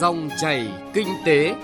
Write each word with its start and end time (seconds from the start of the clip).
Dòng 0.00 0.28
chảy 0.40 0.68
kinh 0.94 1.08
tế. 1.26 1.54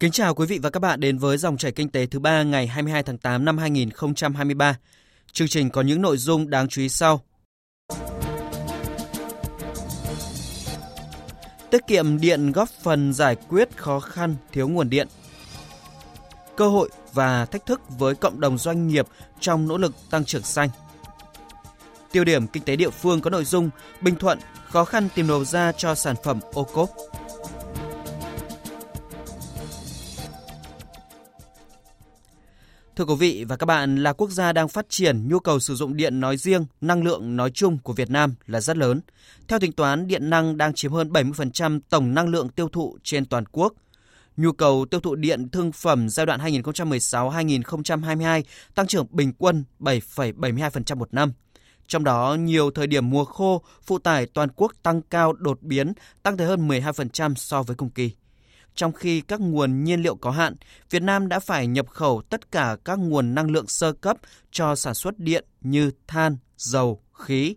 Kính 0.00 0.12
chào 0.12 0.34
quý 0.34 0.46
vị 0.46 0.58
và 0.62 0.70
các 0.70 0.80
bạn 0.80 1.00
đến 1.00 1.18
với 1.18 1.38
dòng 1.38 1.56
chảy 1.56 1.72
kinh 1.72 1.90
tế 1.90 2.06
thứ 2.06 2.18
ba 2.18 2.42
ngày 2.42 2.66
22 2.66 3.02
tháng 3.02 3.18
8 3.18 3.44
năm 3.44 3.58
2023. 3.58 4.78
Chương 5.32 5.48
trình 5.48 5.70
có 5.70 5.82
những 5.82 6.02
nội 6.02 6.16
dung 6.16 6.50
đáng 6.50 6.68
chú 6.68 6.82
ý 6.82 6.88
sau. 6.88 7.20
Tiết 11.70 11.86
kiệm 11.86 12.20
điện 12.20 12.52
góp 12.52 12.68
phần 12.68 13.12
giải 13.12 13.36
quyết 13.48 13.76
khó 13.76 14.00
khăn, 14.00 14.36
thiếu 14.52 14.68
nguồn 14.68 14.90
điện. 14.90 15.08
Cơ 16.56 16.68
hội 16.68 16.90
và 17.12 17.44
thách 17.44 17.66
thức 17.66 17.80
với 17.98 18.14
cộng 18.14 18.40
đồng 18.40 18.58
doanh 18.58 18.88
nghiệp 18.88 19.06
trong 19.40 19.68
nỗ 19.68 19.78
lực 19.78 19.94
tăng 20.10 20.24
trưởng 20.24 20.42
xanh. 20.42 20.68
Tiêu 22.12 22.24
điểm 22.24 22.46
kinh 22.46 22.62
tế 22.62 22.76
địa 22.76 22.90
phương 22.90 23.20
có 23.20 23.30
nội 23.30 23.44
dung 23.44 23.70
Bình 24.00 24.16
Thuận 24.16 24.38
khó 24.68 24.84
khăn 24.84 25.08
tìm 25.14 25.28
đầu 25.28 25.44
ra 25.44 25.72
cho 25.72 25.94
sản 25.94 26.16
phẩm 26.24 26.40
ô 26.52 26.64
cốp. 26.64 26.90
Thưa 32.96 33.04
quý 33.04 33.14
vị 33.18 33.44
và 33.48 33.56
các 33.56 33.66
bạn, 33.66 33.96
là 33.96 34.12
quốc 34.12 34.30
gia 34.30 34.52
đang 34.52 34.68
phát 34.68 34.86
triển, 34.88 35.28
nhu 35.28 35.38
cầu 35.38 35.60
sử 35.60 35.74
dụng 35.74 35.96
điện 35.96 36.20
nói 36.20 36.36
riêng, 36.36 36.66
năng 36.80 37.04
lượng 37.04 37.36
nói 37.36 37.50
chung 37.50 37.78
của 37.78 37.92
Việt 37.92 38.10
Nam 38.10 38.34
là 38.46 38.60
rất 38.60 38.76
lớn. 38.76 39.00
Theo 39.48 39.58
tính 39.58 39.72
toán, 39.72 40.06
điện 40.06 40.30
năng 40.30 40.56
đang 40.56 40.74
chiếm 40.74 40.92
hơn 40.92 41.12
70% 41.12 41.80
tổng 41.90 42.14
năng 42.14 42.28
lượng 42.28 42.48
tiêu 42.48 42.68
thụ 42.68 42.98
trên 43.02 43.24
toàn 43.24 43.44
quốc. 43.52 43.74
Nhu 44.36 44.52
cầu 44.52 44.86
tiêu 44.90 45.00
thụ 45.00 45.14
điện 45.14 45.48
thương 45.48 45.72
phẩm 45.72 46.08
giai 46.08 46.26
đoạn 46.26 46.40
2016-2022 46.40 48.42
tăng 48.74 48.86
trưởng 48.86 49.06
bình 49.10 49.32
quân 49.38 49.64
7,72% 49.80 50.96
một 50.96 51.14
năm. 51.14 51.32
Trong 51.88 52.04
đó, 52.04 52.36
nhiều 52.40 52.70
thời 52.70 52.86
điểm 52.86 53.10
mùa 53.10 53.24
khô, 53.24 53.62
phụ 53.82 53.98
tải 53.98 54.26
toàn 54.26 54.48
quốc 54.56 54.72
tăng 54.82 55.02
cao 55.02 55.32
đột 55.32 55.62
biến, 55.62 55.92
tăng 56.22 56.36
tới 56.36 56.46
hơn 56.46 56.68
12% 56.68 57.34
so 57.34 57.62
với 57.62 57.76
cùng 57.76 57.90
kỳ 57.90 58.10
trong 58.78 58.92
khi 58.92 59.20
các 59.20 59.40
nguồn 59.40 59.84
nhiên 59.84 60.02
liệu 60.02 60.14
có 60.14 60.30
hạn, 60.30 60.54
Việt 60.90 61.02
Nam 61.02 61.28
đã 61.28 61.40
phải 61.40 61.66
nhập 61.66 61.88
khẩu 61.88 62.22
tất 62.30 62.50
cả 62.52 62.76
các 62.84 62.98
nguồn 62.98 63.34
năng 63.34 63.50
lượng 63.50 63.66
sơ 63.68 63.92
cấp 63.92 64.16
cho 64.50 64.74
sản 64.74 64.94
xuất 64.94 65.18
điện 65.18 65.44
như 65.60 65.90
than, 66.06 66.36
dầu, 66.56 67.02
khí. 67.12 67.56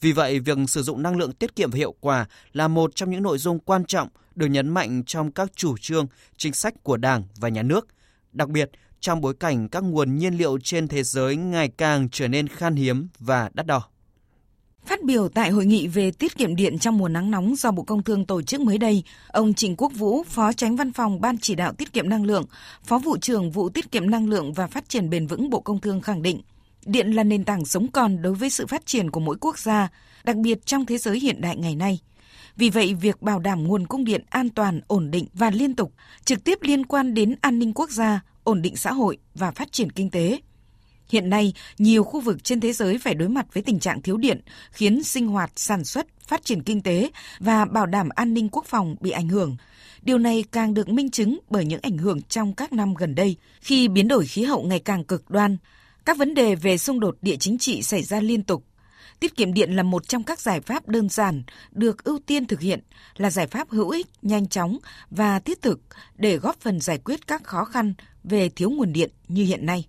Vì 0.00 0.12
vậy, 0.12 0.40
việc 0.40 0.58
sử 0.68 0.82
dụng 0.82 1.02
năng 1.02 1.16
lượng 1.16 1.32
tiết 1.32 1.56
kiệm 1.56 1.70
và 1.70 1.76
hiệu 1.76 1.94
quả 2.00 2.26
là 2.52 2.68
một 2.68 2.94
trong 2.94 3.10
những 3.10 3.22
nội 3.22 3.38
dung 3.38 3.58
quan 3.58 3.84
trọng 3.84 4.08
được 4.34 4.46
nhấn 4.46 4.68
mạnh 4.68 5.02
trong 5.06 5.32
các 5.32 5.52
chủ 5.56 5.76
trương, 5.80 6.06
chính 6.36 6.52
sách 6.52 6.74
của 6.82 6.96
Đảng 6.96 7.22
và 7.36 7.48
Nhà 7.48 7.62
nước. 7.62 7.86
Đặc 8.32 8.48
biệt, 8.48 8.70
trong 9.04 9.20
bối 9.20 9.34
cảnh 9.34 9.68
các 9.68 9.84
nguồn 9.84 10.16
nhiên 10.16 10.34
liệu 10.34 10.58
trên 10.62 10.88
thế 10.88 11.02
giới 11.02 11.36
ngày 11.36 11.68
càng 11.68 12.08
trở 12.12 12.28
nên 12.28 12.48
khan 12.48 12.74
hiếm 12.74 13.08
và 13.18 13.50
đắt 13.54 13.66
đỏ. 13.66 13.82
Phát 14.86 15.04
biểu 15.04 15.28
tại 15.28 15.50
hội 15.50 15.66
nghị 15.66 15.86
về 15.86 16.10
tiết 16.10 16.36
kiệm 16.36 16.56
điện 16.56 16.78
trong 16.78 16.98
mùa 16.98 17.08
nắng 17.08 17.30
nóng 17.30 17.54
do 17.56 17.70
Bộ 17.70 17.82
Công 17.82 18.02
Thương 18.02 18.24
tổ 18.24 18.42
chức 18.42 18.60
mới 18.60 18.78
đây, 18.78 19.02
ông 19.28 19.54
Trịnh 19.54 19.76
Quốc 19.76 19.92
Vũ, 19.94 20.22
Phó 20.22 20.52
Tránh 20.52 20.76
Văn 20.76 20.92
phòng 20.92 21.20
Ban 21.20 21.38
Chỉ 21.38 21.54
đạo 21.54 21.72
Tiết 21.72 21.92
kiệm 21.92 22.08
Năng 22.08 22.24
lượng, 22.24 22.44
Phó 22.84 22.98
Vụ 22.98 23.16
trưởng 23.16 23.50
Vụ 23.50 23.68
Tiết 23.68 23.92
kiệm 23.92 24.10
Năng 24.10 24.28
lượng 24.28 24.52
và 24.52 24.66
Phát 24.66 24.88
triển 24.88 25.10
Bền 25.10 25.26
vững 25.26 25.50
Bộ 25.50 25.60
Công 25.60 25.80
Thương 25.80 26.00
khẳng 26.00 26.22
định, 26.22 26.40
điện 26.86 27.10
là 27.10 27.24
nền 27.24 27.44
tảng 27.44 27.64
sống 27.64 27.86
còn 27.92 28.22
đối 28.22 28.34
với 28.34 28.50
sự 28.50 28.66
phát 28.66 28.86
triển 28.86 29.10
của 29.10 29.20
mỗi 29.20 29.36
quốc 29.40 29.58
gia, 29.58 29.88
đặc 30.24 30.36
biệt 30.36 30.66
trong 30.66 30.86
thế 30.86 30.98
giới 30.98 31.20
hiện 31.20 31.40
đại 31.40 31.56
ngày 31.56 31.76
nay. 31.76 31.98
Vì 32.56 32.70
vậy, 32.70 32.94
việc 32.94 33.22
bảo 33.22 33.38
đảm 33.38 33.64
nguồn 33.64 33.86
cung 33.86 34.04
điện 34.04 34.24
an 34.30 34.48
toàn, 34.48 34.80
ổn 34.86 35.10
định 35.10 35.26
và 35.34 35.50
liên 35.50 35.76
tục 35.76 35.92
trực 36.24 36.44
tiếp 36.44 36.58
liên 36.62 36.86
quan 36.86 37.14
đến 37.14 37.34
an 37.40 37.58
ninh 37.58 37.72
quốc 37.74 37.90
gia, 37.90 38.20
ổn 38.44 38.62
định 38.62 38.76
xã 38.76 38.92
hội 38.92 39.18
và 39.34 39.50
phát 39.50 39.72
triển 39.72 39.92
kinh 39.92 40.10
tế– 40.10 40.40
Hiện 41.08 41.30
nay, 41.30 41.52
nhiều 41.78 42.04
khu 42.04 42.20
vực 42.20 42.44
trên 42.44 42.60
thế 42.60 42.72
giới 42.72 42.98
phải 42.98 43.14
đối 43.14 43.28
mặt 43.28 43.46
với 43.54 43.62
tình 43.62 43.78
trạng 43.78 44.02
thiếu 44.02 44.16
điện, 44.16 44.40
khiến 44.70 45.02
sinh 45.02 45.28
hoạt, 45.28 45.52
sản 45.56 45.84
xuất, 45.84 46.06
phát 46.26 46.44
triển 46.44 46.62
kinh 46.62 46.82
tế 46.82 47.10
và 47.40 47.64
bảo 47.64 47.86
đảm 47.86 48.08
an 48.08 48.34
ninh 48.34 48.48
quốc 48.48 48.64
phòng 48.66 48.96
bị 49.00 49.10
ảnh 49.10 49.28
hưởng. 49.28 49.56
Điều 50.02 50.18
này 50.18 50.44
càng 50.52 50.74
được 50.74 50.88
minh 50.88 51.10
chứng 51.10 51.38
bởi 51.50 51.64
những 51.64 51.80
ảnh 51.82 51.98
hưởng 51.98 52.22
trong 52.22 52.54
các 52.54 52.72
năm 52.72 52.94
gần 52.94 53.14
đây, 53.14 53.36
khi 53.60 53.88
biến 53.88 54.08
đổi 54.08 54.26
khí 54.26 54.44
hậu 54.44 54.62
ngày 54.62 54.80
càng 54.80 55.04
cực 55.04 55.30
đoan, 55.30 55.56
các 56.04 56.18
vấn 56.18 56.34
đề 56.34 56.54
về 56.54 56.78
xung 56.78 57.00
đột 57.00 57.16
địa 57.22 57.36
chính 57.36 57.58
trị 57.58 57.82
xảy 57.82 58.02
ra 58.02 58.20
liên 58.20 58.42
tục. 58.42 58.64
Tiết 59.24 59.36
kiệm 59.36 59.54
điện 59.54 59.76
là 59.76 59.82
một 59.82 60.08
trong 60.08 60.22
các 60.22 60.40
giải 60.40 60.60
pháp 60.60 60.88
đơn 60.88 61.08
giản 61.08 61.42
được 61.70 62.04
ưu 62.04 62.18
tiên 62.26 62.46
thực 62.46 62.60
hiện, 62.60 62.80
là 63.16 63.30
giải 63.30 63.46
pháp 63.46 63.70
hữu 63.70 63.90
ích, 63.90 64.06
nhanh 64.22 64.48
chóng 64.48 64.78
và 65.10 65.38
thiết 65.38 65.62
thực 65.62 65.80
để 66.16 66.36
góp 66.36 66.60
phần 66.60 66.80
giải 66.80 66.98
quyết 66.98 67.26
các 67.26 67.44
khó 67.44 67.64
khăn 67.64 67.94
về 68.24 68.48
thiếu 68.48 68.70
nguồn 68.70 68.92
điện 68.92 69.10
như 69.28 69.44
hiện 69.44 69.66
nay. 69.66 69.86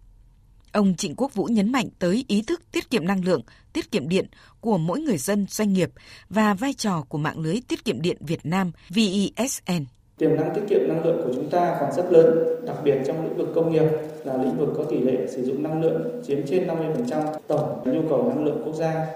Ông 0.71 0.95
Trịnh 0.95 1.15
Quốc 1.15 1.33
Vũ 1.33 1.45
nhấn 1.45 1.71
mạnh 1.71 1.89
tới 1.99 2.25
ý 2.27 2.41
thức 2.41 2.71
tiết 2.71 2.89
kiệm 2.89 3.07
năng 3.07 3.25
lượng, 3.25 3.41
tiết 3.73 3.91
kiệm 3.91 4.09
điện 4.09 4.27
của 4.59 4.77
mỗi 4.77 4.99
người 4.99 5.17
dân 5.17 5.45
doanh 5.49 5.73
nghiệp 5.73 5.89
và 6.29 6.53
vai 6.53 6.73
trò 6.73 7.01
của 7.09 7.17
mạng 7.17 7.39
lưới 7.39 7.61
tiết 7.67 7.85
kiệm 7.85 8.01
điện 8.01 8.17
Việt 8.19 8.45
Nam 8.45 8.71
VESN. 8.89 9.85
Tiềm 10.17 10.35
năng 10.35 10.53
tiết 10.53 10.61
kiệm 10.67 10.87
năng 10.87 11.05
lượng 11.05 11.21
của 11.25 11.33
chúng 11.35 11.49
ta 11.49 11.77
còn 11.79 11.91
rất 11.91 12.11
lớn, 12.11 12.45
đặc 12.65 12.77
biệt 12.83 12.97
trong 13.05 13.23
lĩnh 13.23 13.37
vực 13.37 13.47
công 13.55 13.71
nghiệp 13.71 13.85
là 14.23 14.37
lĩnh 14.37 14.57
vực 14.57 14.69
có 14.77 14.83
tỷ 14.83 14.99
lệ 14.99 15.27
sử 15.27 15.43
dụng 15.43 15.63
năng 15.63 15.81
lượng 15.81 16.21
chiếm 16.27 16.45
trên 16.47 16.67
50% 16.67 17.23
tổng 17.47 17.81
nhu 17.85 18.01
cầu 18.09 18.23
năng 18.29 18.45
lượng 18.45 18.61
quốc 18.65 18.75
gia. 18.75 19.07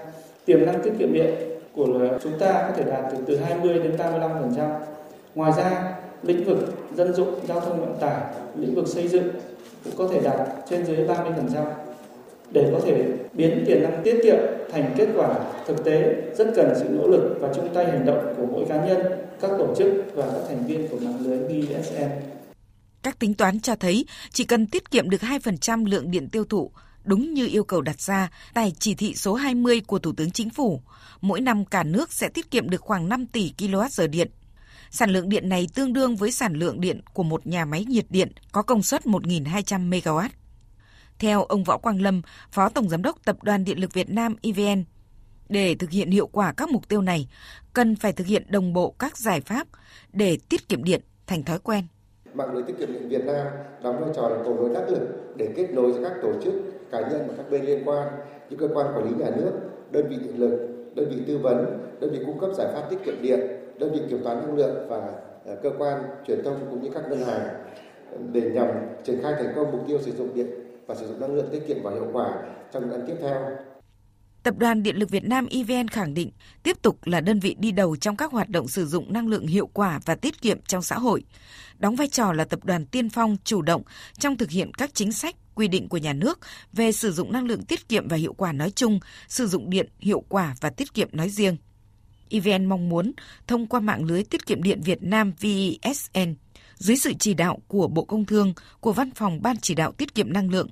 Tiềm 0.44 0.66
năng 0.66 0.82
tiết 0.82 0.92
kiệm 0.98 1.12
điện 1.12 1.34
của 1.74 2.08
chúng 2.22 2.38
ta 2.38 2.64
có 2.68 2.74
thể 2.76 2.84
đạt 2.90 3.04
từ 3.12 3.18
từ 3.26 3.36
20 3.36 3.78
đến 3.78 3.96
35%. 3.96 4.80
Ngoài 5.34 5.52
ra, 5.56 5.94
lĩnh 6.22 6.44
vực 6.44 6.58
dân 6.96 7.14
dụng, 7.14 7.34
giao 7.48 7.60
thông 7.60 7.80
vận 7.80 7.96
tải, 8.00 8.20
lĩnh 8.56 8.74
vực 8.74 8.88
xây 8.88 9.08
dựng 9.08 9.28
cũng 9.84 9.94
có 9.96 10.08
thể 10.12 10.20
đạt 10.20 10.48
trên 10.70 10.86
dưới 10.86 10.96
30% 10.96 11.64
để 12.52 12.70
có 12.72 12.80
thể 12.84 13.06
biến 13.32 13.64
tiềm 13.66 13.82
năng 13.82 14.00
tiết 14.04 14.20
kiệm 14.22 14.36
thành 14.72 14.94
kết 14.96 15.08
quả 15.16 15.38
thực 15.66 15.84
tế 15.84 16.14
rất 16.36 16.52
cần 16.56 16.74
sự 16.78 16.84
nỗ 16.90 17.08
lực 17.08 17.38
và 17.40 17.52
chung 17.54 17.74
tay 17.74 17.84
hành 17.84 18.06
động 18.06 18.34
của 18.36 18.46
mỗi 18.46 18.64
cá 18.68 18.86
nhân, 18.86 19.00
các 19.40 19.50
tổ 19.58 19.74
chức 19.78 19.88
và 20.14 20.26
các 20.32 20.40
thành 20.48 20.66
viên 20.66 20.88
của 20.88 20.96
mạng 20.96 21.18
lưới 21.20 21.38
BSN. 21.38 22.10
Các 23.02 23.18
tính 23.18 23.34
toán 23.34 23.60
cho 23.60 23.74
thấy 23.74 24.06
chỉ 24.30 24.44
cần 24.44 24.66
tiết 24.66 24.90
kiệm 24.90 25.10
được 25.10 25.20
2% 25.20 25.86
lượng 25.86 26.10
điện 26.10 26.28
tiêu 26.28 26.44
thụ, 26.44 26.70
đúng 27.04 27.34
như 27.34 27.46
yêu 27.46 27.64
cầu 27.64 27.80
đặt 27.80 28.00
ra 28.00 28.30
tại 28.54 28.72
chỉ 28.78 28.94
thị 28.94 29.14
số 29.14 29.34
20 29.34 29.80
của 29.86 29.98
Thủ 29.98 30.12
tướng 30.16 30.30
Chính 30.30 30.50
phủ, 30.50 30.80
mỗi 31.20 31.40
năm 31.40 31.64
cả 31.64 31.82
nước 31.82 32.12
sẽ 32.12 32.28
tiết 32.28 32.50
kiệm 32.50 32.70
được 32.70 32.80
khoảng 32.80 33.08
5 33.08 33.26
tỷ 33.26 33.52
kWh 33.58 34.10
điện 34.10 34.30
Sản 34.92 35.10
lượng 35.10 35.28
điện 35.28 35.48
này 35.48 35.68
tương 35.74 35.92
đương 35.92 36.16
với 36.16 36.30
sản 36.30 36.54
lượng 36.54 36.80
điện 36.80 37.00
của 37.14 37.22
một 37.22 37.46
nhà 37.46 37.64
máy 37.64 37.84
nhiệt 37.84 38.06
điện 38.08 38.32
có 38.52 38.62
công 38.62 38.82
suất 38.82 39.04
1.200 39.04 39.90
MW. 39.90 40.28
Theo 41.20 41.44
ông 41.44 41.64
Võ 41.64 41.78
Quang 41.78 42.02
Lâm, 42.02 42.22
Phó 42.52 42.68
Tổng 42.68 42.88
Giám 42.88 43.02
đốc 43.02 43.24
Tập 43.24 43.36
đoàn 43.42 43.64
Điện 43.64 43.80
lực 43.80 43.92
Việt 43.92 44.10
Nam 44.10 44.36
EVN, 44.42 44.84
để 45.48 45.74
thực 45.74 45.90
hiện 45.90 46.10
hiệu 46.10 46.26
quả 46.26 46.52
các 46.56 46.68
mục 46.68 46.88
tiêu 46.88 47.02
này, 47.02 47.28
cần 47.72 47.96
phải 47.96 48.12
thực 48.12 48.26
hiện 48.26 48.42
đồng 48.48 48.72
bộ 48.72 48.94
các 48.98 49.18
giải 49.18 49.40
pháp 49.40 49.66
để 50.12 50.38
tiết 50.48 50.68
kiệm 50.68 50.84
điện 50.84 51.00
thành 51.26 51.42
thói 51.42 51.58
quen. 51.58 51.84
Mạng 52.34 52.54
lưới 52.54 52.62
tiết 52.62 52.74
kiệm 52.78 52.92
điện 52.92 53.08
Việt 53.08 53.24
Nam 53.24 53.46
đóng 53.82 54.00
vai 54.00 54.10
trò 54.16 54.28
là 54.28 54.36
cầu 54.44 54.54
nối 54.54 54.74
đắc 54.74 54.90
lực 54.90 55.34
để 55.36 55.48
kết 55.56 55.70
nối 55.70 55.92
với 55.92 56.04
các 56.04 56.12
tổ 56.22 56.32
chức, 56.44 56.54
cá 56.90 57.00
nhân 57.00 57.24
và 57.28 57.34
các 57.36 57.50
bên 57.50 57.64
liên 57.64 57.82
quan 57.84 58.08
như 58.50 58.56
cơ 58.56 58.68
quan 58.74 58.86
quản 58.86 59.04
lý 59.04 59.24
nhà 59.24 59.30
nước, 59.36 59.52
đơn 59.90 60.08
vị 60.08 60.16
điện 60.16 60.40
lực, 60.40 60.68
đơn 60.94 61.10
vị 61.10 61.22
tư 61.26 61.38
vấn, 61.38 61.66
đơn 62.00 62.10
vị 62.12 62.18
cung 62.26 62.40
cấp 62.40 62.50
giải 62.56 62.66
pháp 62.74 62.90
tiết 62.90 62.98
kiệm 63.04 63.22
điện, 63.22 63.40
đơn 63.78 63.92
vị 63.92 64.00
kiểm 64.10 64.24
toán 64.24 64.40
năng 64.40 64.56
lượng 64.56 64.88
và 64.88 65.12
ờ, 65.44 65.56
cơ 65.62 65.70
quan 65.78 66.02
truyền 66.26 66.44
thông 66.44 66.66
cũng 66.70 66.82
như 66.82 66.90
các 66.94 67.02
ngân 67.10 67.24
hàng 67.24 67.48
để 68.32 68.40
nhằm 68.40 68.68
triển 69.04 69.22
khai 69.22 69.32
thành 69.38 69.52
công 69.56 69.72
mục 69.72 69.84
tiêu 69.86 69.98
sử 70.02 70.12
dụng 70.12 70.34
điện 70.34 70.69
và 70.90 70.96
sử 70.96 71.06
dụng 71.06 71.20
năng 71.20 71.34
lượng 71.34 71.48
tiết 71.52 71.60
kiệm 71.68 71.82
và 71.82 71.90
hiệu 71.90 72.08
quả 72.12 72.28
trong 72.72 72.82
những 72.82 72.98
năm 72.98 73.00
tiếp 73.06 73.16
theo. 73.20 73.40
Tập 74.42 74.58
đoàn 74.58 74.82
Điện 74.82 74.96
lực 74.96 75.10
Việt 75.10 75.24
Nam 75.24 75.46
EVN 75.50 75.88
khẳng 75.88 76.14
định 76.14 76.30
tiếp 76.62 76.82
tục 76.82 76.98
là 77.04 77.20
đơn 77.20 77.40
vị 77.40 77.56
đi 77.58 77.72
đầu 77.72 77.96
trong 77.96 78.16
các 78.16 78.32
hoạt 78.32 78.48
động 78.48 78.68
sử 78.68 78.86
dụng 78.86 79.12
năng 79.12 79.28
lượng 79.28 79.46
hiệu 79.46 79.66
quả 79.66 80.00
và 80.04 80.14
tiết 80.14 80.42
kiệm 80.42 80.60
trong 80.66 80.82
xã 80.82 80.98
hội, 80.98 81.24
đóng 81.78 81.96
vai 81.96 82.08
trò 82.08 82.32
là 82.32 82.44
tập 82.44 82.64
đoàn 82.64 82.86
tiên 82.86 83.08
phong 83.08 83.36
chủ 83.44 83.62
động 83.62 83.82
trong 84.18 84.36
thực 84.36 84.50
hiện 84.50 84.74
các 84.74 84.90
chính 84.94 85.12
sách 85.12 85.36
quy 85.54 85.68
định 85.68 85.88
của 85.88 85.96
nhà 85.96 86.12
nước 86.12 86.38
về 86.72 86.92
sử 86.92 87.12
dụng 87.12 87.32
năng 87.32 87.46
lượng 87.46 87.64
tiết 87.64 87.88
kiệm 87.88 88.08
và 88.08 88.16
hiệu 88.16 88.32
quả 88.32 88.52
nói 88.52 88.70
chung, 88.70 89.00
sử 89.28 89.46
dụng 89.46 89.70
điện 89.70 89.88
hiệu 89.98 90.24
quả 90.28 90.54
và 90.60 90.70
tiết 90.70 90.94
kiệm 90.94 91.08
nói 91.12 91.28
riêng. 91.28 91.56
EVN 92.30 92.64
mong 92.64 92.88
muốn 92.88 93.12
thông 93.46 93.66
qua 93.66 93.80
mạng 93.80 94.04
lưới 94.04 94.24
tiết 94.24 94.46
kiệm 94.46 94.62
điện 94.62 94.80
Việt 94.84 95.02
Nam 95.02 95.32
VESN 95.40 96.34
dưới 96.80 96.96
sự 96.96 97.12
chỉ 97.18 97.34
đạo 97.34 97.58
của 97.68 97.88
Bộ 97.88 98.04
Công 98.04 98.24
Thương, 98.24 98.54
của 98.80 98.92
Văn 98.92 99.10
phòng 99.10 99.42
Ban 99.42 99.56
chỉ 99.56 99.74
đạo 99.74 99.92
tiết 99.92 100.14
kiệm 100.14 100.32
năng 100.32 100.50
lượng, 100.50 100.68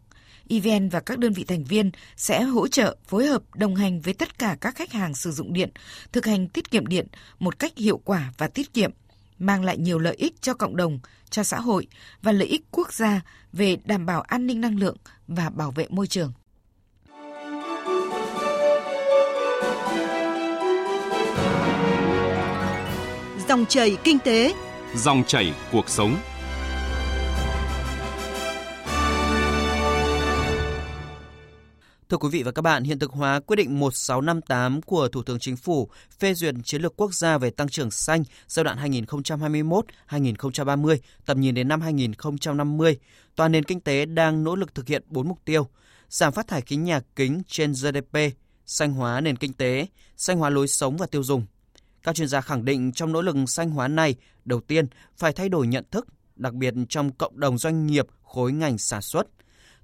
EVN 0.49 0.89
và 0.89 1.01
các 1.01 1.19
đơn 1.19 1.33
vị 1.33 1.45
thành 1.45 1.65
viên 1.65 1.91
sẽ 2.17 2.43
hỗ 2.43 2.69
trợ 2.69 2.97
phối 3.07 3.27
hợp 3.27 3.43
đồng 3.55 3.75
hành 3.77 4.01
với 4.01 4.15
tất 4.15 4.39
cả 4.39 4.57
các 4.61 4.77
khách 4.77 4.93
hàng 4.93 5.15
sử 5.15 5.33
dụng 5.33 5.53
điện 5.53 5.71
thực 6.13 6.27
hành 6.27 6.49
tiết 6.49 6.71
kiệm 6.71 6.87
điện 6.87 7.07
một 7.39 7.59
cách 7.59 7.77
hiệu 7.77 8.01
quả 8.05 8.33
và 8.39 8.49
tiết 8.49 8.75
kiệm, 8.75 8.91
mang 9.39 9.65
lại 9.65 9.79
nhiều 9.79 9.99
lợi 9.99 10.15
ích 10.15 10.43
cho 10.43 10.55
cộng 10.55 10.77
đồng, 10.77 10.99
cho 11.31 11.43
xã 11.43 11.61
hội 11.61 11.87
và 12.23 12.33
lợi 12.33 12.49
ích 12.49 12.65
quốc 12.71 12.93
gia 12.93 13.21
về 13.53 13.77
đảm 13.85 14.07
bảo 14.07 14.21
an 14.21 14.47
ninh 14.47 14.61
năng 14.61 14.79
lượng 14.79 14.97
và 15.29 15.51
bảo 15.51 15.71
vệ 15.71 15.87
môi 15.89 16.07
trường. 16.07 16.33
Dòng 23.49 23.67
chảy 23.69 23.97
kinh 24.05 24.19
tế, 24.19 24.55
dòng 24.95 25.25
chảy 25.27 25.55
cuộc 25.73 25.89
sống. 25.89 26.17
Thưa 32.09 32.17
quý 32.17 32.29
vị 32.29 32.43
và 32.43 32.53
các 32.53 32.63
bạn, 32.63 32.85
hiện 32.85 32.99
thực 32.99 33.11
hóa 33.11 33.41
quyết 33.41 33.57
định 33.57 33.81
1658 33.81 34.83
của 34.83 35.09
Thủ 35.09 35.23
tướng 35.23 35.39
Chính 35.39 35.57
phủ 35.57 35.89
phê 36.19 36.35
duyệt 36.35 36.55
chiến 36.65 36.83
lược 36.83 36.97
quốc 36.97 37.15
gia 37.15 37.39
về 37.39 37.51
tăng 37.51 37.69
trưởng 37.69 37.91
xanh 37.91 38.25
giai 38.47 38.65
đoạn 38.65 38.93
2021-2030, 40.09 40.97
tầm 41.27 41.41
nhìn 41.41 41.55
đến 41.55 41.69
năm 41.69 41.81
2050, 41.81 42.99
toàn 43.37 43.53
nền 43.53 43.65
kinh 43.65 43.81
tế 43.81 44.07
đang 44.07 44.45
nỗ 44.45 44.57
lực 44.57 44.75
thực 44.75 44.89
hiện 44.89 45.03
4 45.07 45.29
mục 45.29 45.39
tiêu: 45.45 45.69
giảm 46.09 46.33
phát 46.33 46.49
thải 46.49 46.61
khí 46.61 46.77
nhà 46.77 47.01
kính 47.17 47.43
trên 47.47 47.73
GDP, 47.73 48.19
xanh 48.67 48.93
hóa 48.93 49.21
nền 49.21 49.37
kinh 49.37 49.53
tế, 49.53 49.87
xanh 50.17 50.39
hóa 50.39 50.51
lối 50.51 50.69
sống 50.69 50.97
và 50.97 51.07
tiêu 51.07 51.23
dùng. 51.23 51.47
Các 52.03 52.15
chuyên 52.15 52.29
gia 52.29 52.41
khẳng 52.41 52.65
định 52.65 52.93
trong 52.93 53.13
nỗ 53.13 53.23
lực 53.23 53.37
xanh 53.47 53.71
hóa 53.71 53.89
này, 53.89 54.15
đầu 54.45 54.61
tiên 54.61 54.87
phải 55.17 55.33
thay 55.33 55.49
đổi 55.49 55.67
nhận 55.67 55.85
thức, 55.91 56.07
đặc 56.37 56.55
biệt 56.55 56.75
trong 56.89 57.13
cộng 57.13 57.41
đồng 57.41 57.59
doanh 57.59 57.87
nghiệp 57.87 58.07
khối 58.23 58.53
ngành 58.53 58.79
sản 58.79 59.03
xuất 59.03 59.27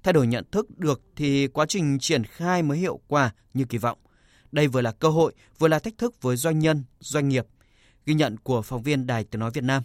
Thay 0.05 0.13
đổi 0.13 0.27
nhận 0.27 0.43
thức 0.51 0.79
được 0.79 1.01
thì 1.15 1.47
quá 1.47 1.65
trình 1.65 1.99
triển 1.99 2.23
khai 2.23 2.63
mới 2.63 2.77
hiệu 2.77 2.99
quả 3.07 3.33
như 3.53 3.65
kỳ 3.65 3.77
vọng. 3.77 3.97
Đây 4.51 4.67
vừa 4.67 4.81
là 4.81 4.91
cơ 4.91 5.09
hội, 5.09 5.33
vừa 5.59 5.67
là 5.67 5.79
thách 5.79 5.97
thức 5.97 6.21
với 6.21 6.37
doanh 6.37 6.59
nhân, 6.59 6.83
doanh 6.99 7.29
nghiệp. 7.29 7.45
Ghi 8.05 8.13
nhận 8.13 8.37
của 8.37 8.61
phóng 8.61 8.83
viên 8.83 9.07
Đài 9.07 9.23
Tiếng 9.23 9.39
Nói 9.39 9.51
Việt 9.53 9.63
Nam. 9.63 9.83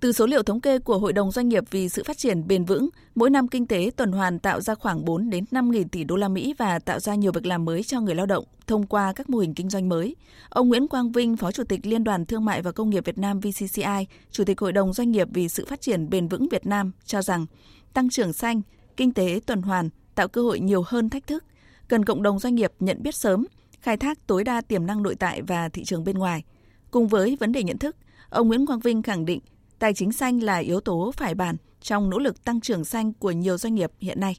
Từ 0.00 0.12
số 0.12 0.26
liệu 0.26 0.42
thống 0.42 0.60
kê 0.60 0.78
của 0.78 0.98
Hội 0.98 1.12
đồng 1.12 1.30
Doanh 1.30 1.48
nghiệp 1.48 1.64
vì 1.70 1.88
sự 1.88 2.02
phát 2.06 2.18
triển 2.18 2.46
bền 2.46 2.64
vững, 2.64 2.88
mỗi 3.14 3.30
năm 3.30 3.48
kinh 3.48 3.66
tế 3.66 3.90
tuần 3.96 4.12
hoàn 4.12 4.38
tạo 4.38 4.60
ra 4.60 4.74
khoảng 4.74 5.04
4 5.04 5.30
đến 5.30 5.44
5 5.50 5.70
nghìn 5.70 5.88
tỷ 5.88 6.04
đô 6.04 6.16
la 6.16 6.28
Mỹ 6.28 6.54
và 6.58 6.78
tạo 6.78 7.00
ra 7.00 7.14
nhiều 7.14 7.32
việc 7.32 7.46
làm 7.46 7.64
mới 7.64 7.82
cho 7.82 8.00
người 8.00 8.14
lao 8.14 8.26
động 8.26 8.44
thông 8.66 8.86
qua 8.86 9.12
các 9.12 9.30
mô 9.30 9.38
hình 9.38 9.54
kinh 9.54 9.70
doanh 9.70 9.88
mới. 9.88 10.16
Ông 10.48 10.68
Nguyễn 10.68 10.88
Quang 10.88 11.12
Vinh, 11.12 11.36
Phó 11.36 11.52
Chủ 11.52 11.64
tịch 11.64 11.86
Liên 11.86 12.04
đoàn 12.04 12.26
Thương 12.26 12.44
mại 12.44 12.62
và 12.62 12.72
Công 12.72 12.90
nghiệp 12.90 13.04
Việt 13.04 13.18
Nam 13.18 13.40
VCCI, 13.40 14.06
Chủ 14.30 14.44
tịch 14.44 14.60
Hội 14.60 14.72
đồng 14.72 14.92
Doanh 14.92 15.10
nghiệp 15.10 15.28
vì 15.30 15.48
sự 15.48 15.66
phát 15.66 15.80
triển 15.80 16.10
bền 16.10 16.28
vững 16.28 16.48
Việt 16.48 16.66
Nam 16.66 16.92
cho 17.04 17.22
rằng 17.22 17.46
tăng 17.92 18.10
trưởng 18.10 18.32
xanh, 18.32 18.62
kinh 19.02 19.12
tế 19.12 19.40
tuần 19.46 19.62
hoàn 19.62 19.88
tạo 20.14 20.28
cơ 20.28 20.42
hội 20.42 20.60
nhiều 20.60 20.82
hơn 20.86 21.10
thách 21.10 21.26
thức, 21.26 21.44
cần 21.88 22.04
cộng 22.04 22.22
đồng 22.22 22.38
doanh 22.38 22.54
nghiệp 22.54 22.72
nhận 22.80 23.02
biết 23.02 23.14
sớm, 23.14 23.46
khai 23.80 23.96
thác 23.96 24.26
tối 24.26 24.44
đa 24.44 24.60
tiềm 24.60 24.86
năng 24.86 25.02
nội 25.02 25.14
tại 25.14 25.42
và 25.42 25.68
thị 25.68 25.84
trường 25.84 26.04
bên 26.04 26.18
ngoài. 26.18 26.42
Cùng 26.90 27.08
với 27.08 27.36
vấn 27.40 27.52
đề 27.52 27.62
nhận 27.62 27.78
thức, 27.78 27.96
ông 28.30 28.48
Nguyễn 28.48 28.66
Quang 28.66 28.80
Vinh 28.80 29.02
khẳng 29.02 29.24
định 29.24 29.40
tài 29.78 29.94
chính 29.94 30.12
xanh 30.12 30.42
là 30.42 30.56
yếu 30.56 30.80
tố 30.80 31.12
phải 31.16 31.34
bàn 31.34 31.56
trong 31.80 32.10
nỗ 32.10 32.18
lực 32.18 32.44
tăng 32.44 32.60
trưởng 32.60 32.84
xanh 32.84 33.12
của 33.12 33.30
nhiều 33.30 33.58
doanh 33.58 33.74
nghiệp 33.74 33.90
hiện 33.98 34.20
nay 34.20 34.36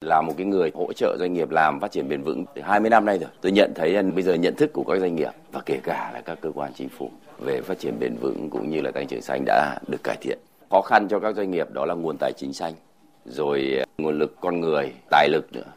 là 0.00 0.22
một 0.22 0.32
cái 0.36 0.46
người 0.46 0.70
hỗ 0.74 0.92
trợ 0.92 1.16
doanh 1.18 1.32
nghiệp 1.32 1.50
làm 1.50 1.80
phát 1.80 1.92
triển 1.92 2.08
bền 2.08 2.22
vững 2.22 2.44
20 2.62 2.90
năm 2.90 3.04
nay 3.04 3.18
rồi. 3.18 3.30
Tôi 3.40 3.52
nhận 3.52 3.72
thấy 3.74 4.02
bây 4.02 4.22
giờ 4.22 4.34
nhận 4.34 4.54
thức 4.56 4.70
của 4.72 4.84
các 4.84 5.00
doanh 5.00 5.16
nghiệp 5.16 5.32
và 5.52 5.60
kể 5.66 5.80
cả 5.82 6.10
là 6.14 6.20
các 6.20 6.38
cơ 6.40 6.52
quan 6.54 6.72
chính 6.74 6.88
phủ 6.88 7.10
về 7.38 7.60
phát 7.60 7.78
triển 7.78 7.98
bền 8.00 8.16
vững 8.16 8.50
cũng 8.50 8.70
như 8.70 8.80
là 8.80 8.90
tăng 8.90 9.06
trưởng 9.06 9.22
xanh 9.22 9.44
đã 9.46 9.78
được 9.88 10.04
cải 10.04 10.16
thiện. 10.20 10.38
Khó 10.70 10.82
khăn 10.82 11.08
cho 11.10 11.20
các 11.20 11.36
doanh 11.36 11.50
nghiệp 11.50 11.66
đó 11.72 11.84
là 11.84 11.94
nguồn 11.94 12.16
tài 12.20 12.32
chính 12.36 12.52
xanh 12.52 12.74
rồi 13.30 13.74
ờ, 13.78 13.84
nguồn 13.98 14.18
lực 14.18 14.36
con 14.40 14.60
người, 14.60 14.92
tài 15.10 15.28
lực 15.28 15.52
nữa. 15.52 15.72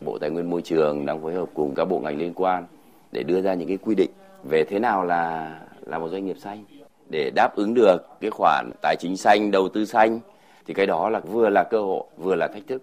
Bộ 0.00 0.18
Tài 0.18 0.30
nguyên 0.30 0.50
Môi 0.50 0.62
trường 0.62 1.06
đang 1.06 1.22
phối 1.22 1.34
hợp 1.34 1.48
cùng 1.54 1.74
các 1.74 1.84
bộ 1.84 2.00
ngành 2.00 2.18
liên 2.18 2.32
quan 2.34 2.66
để 3.12 3.22
đưa 3.22 3.40
ra 3.40 3.54
những 3.54 3.68
cái 3.68 3.76
quy 3.76 3.94
định 3.94 4.10
về 4.44 4.64
thế 4.64 4.78
nào 4.78 5.04
là 5.04 5.54
là 5.86 5.98
một 5.98 6.08
doanh 6.08 6.26
nghiệp 6.26 6.36
xanh 6.38 6.64
để 7.10 7.30
đáp 7.34 7.56
ứng 7.56 7.74
được 7.74 7.98
cái 8.20 8.30
khoản 8.30 8.70
tài 8.82 8.96
chính 9.00 9.16
xanh, 9.16 9.50
đầu 9.50 9.68
tư 9.68 9.84
xanh 9.84 10.20
thì 10.66 10.74
cái 10.74 10.86
đó 10.86 11.08
là 11.08 11.20
vừa 11.20 11.48
là 11.48 11.64
cơ 11.64 11.80
hội 11.80 12.04
vừa 12.16 12.34
là 12.34 12.48
thách 12.48 12.66
thức. 12.66 12.82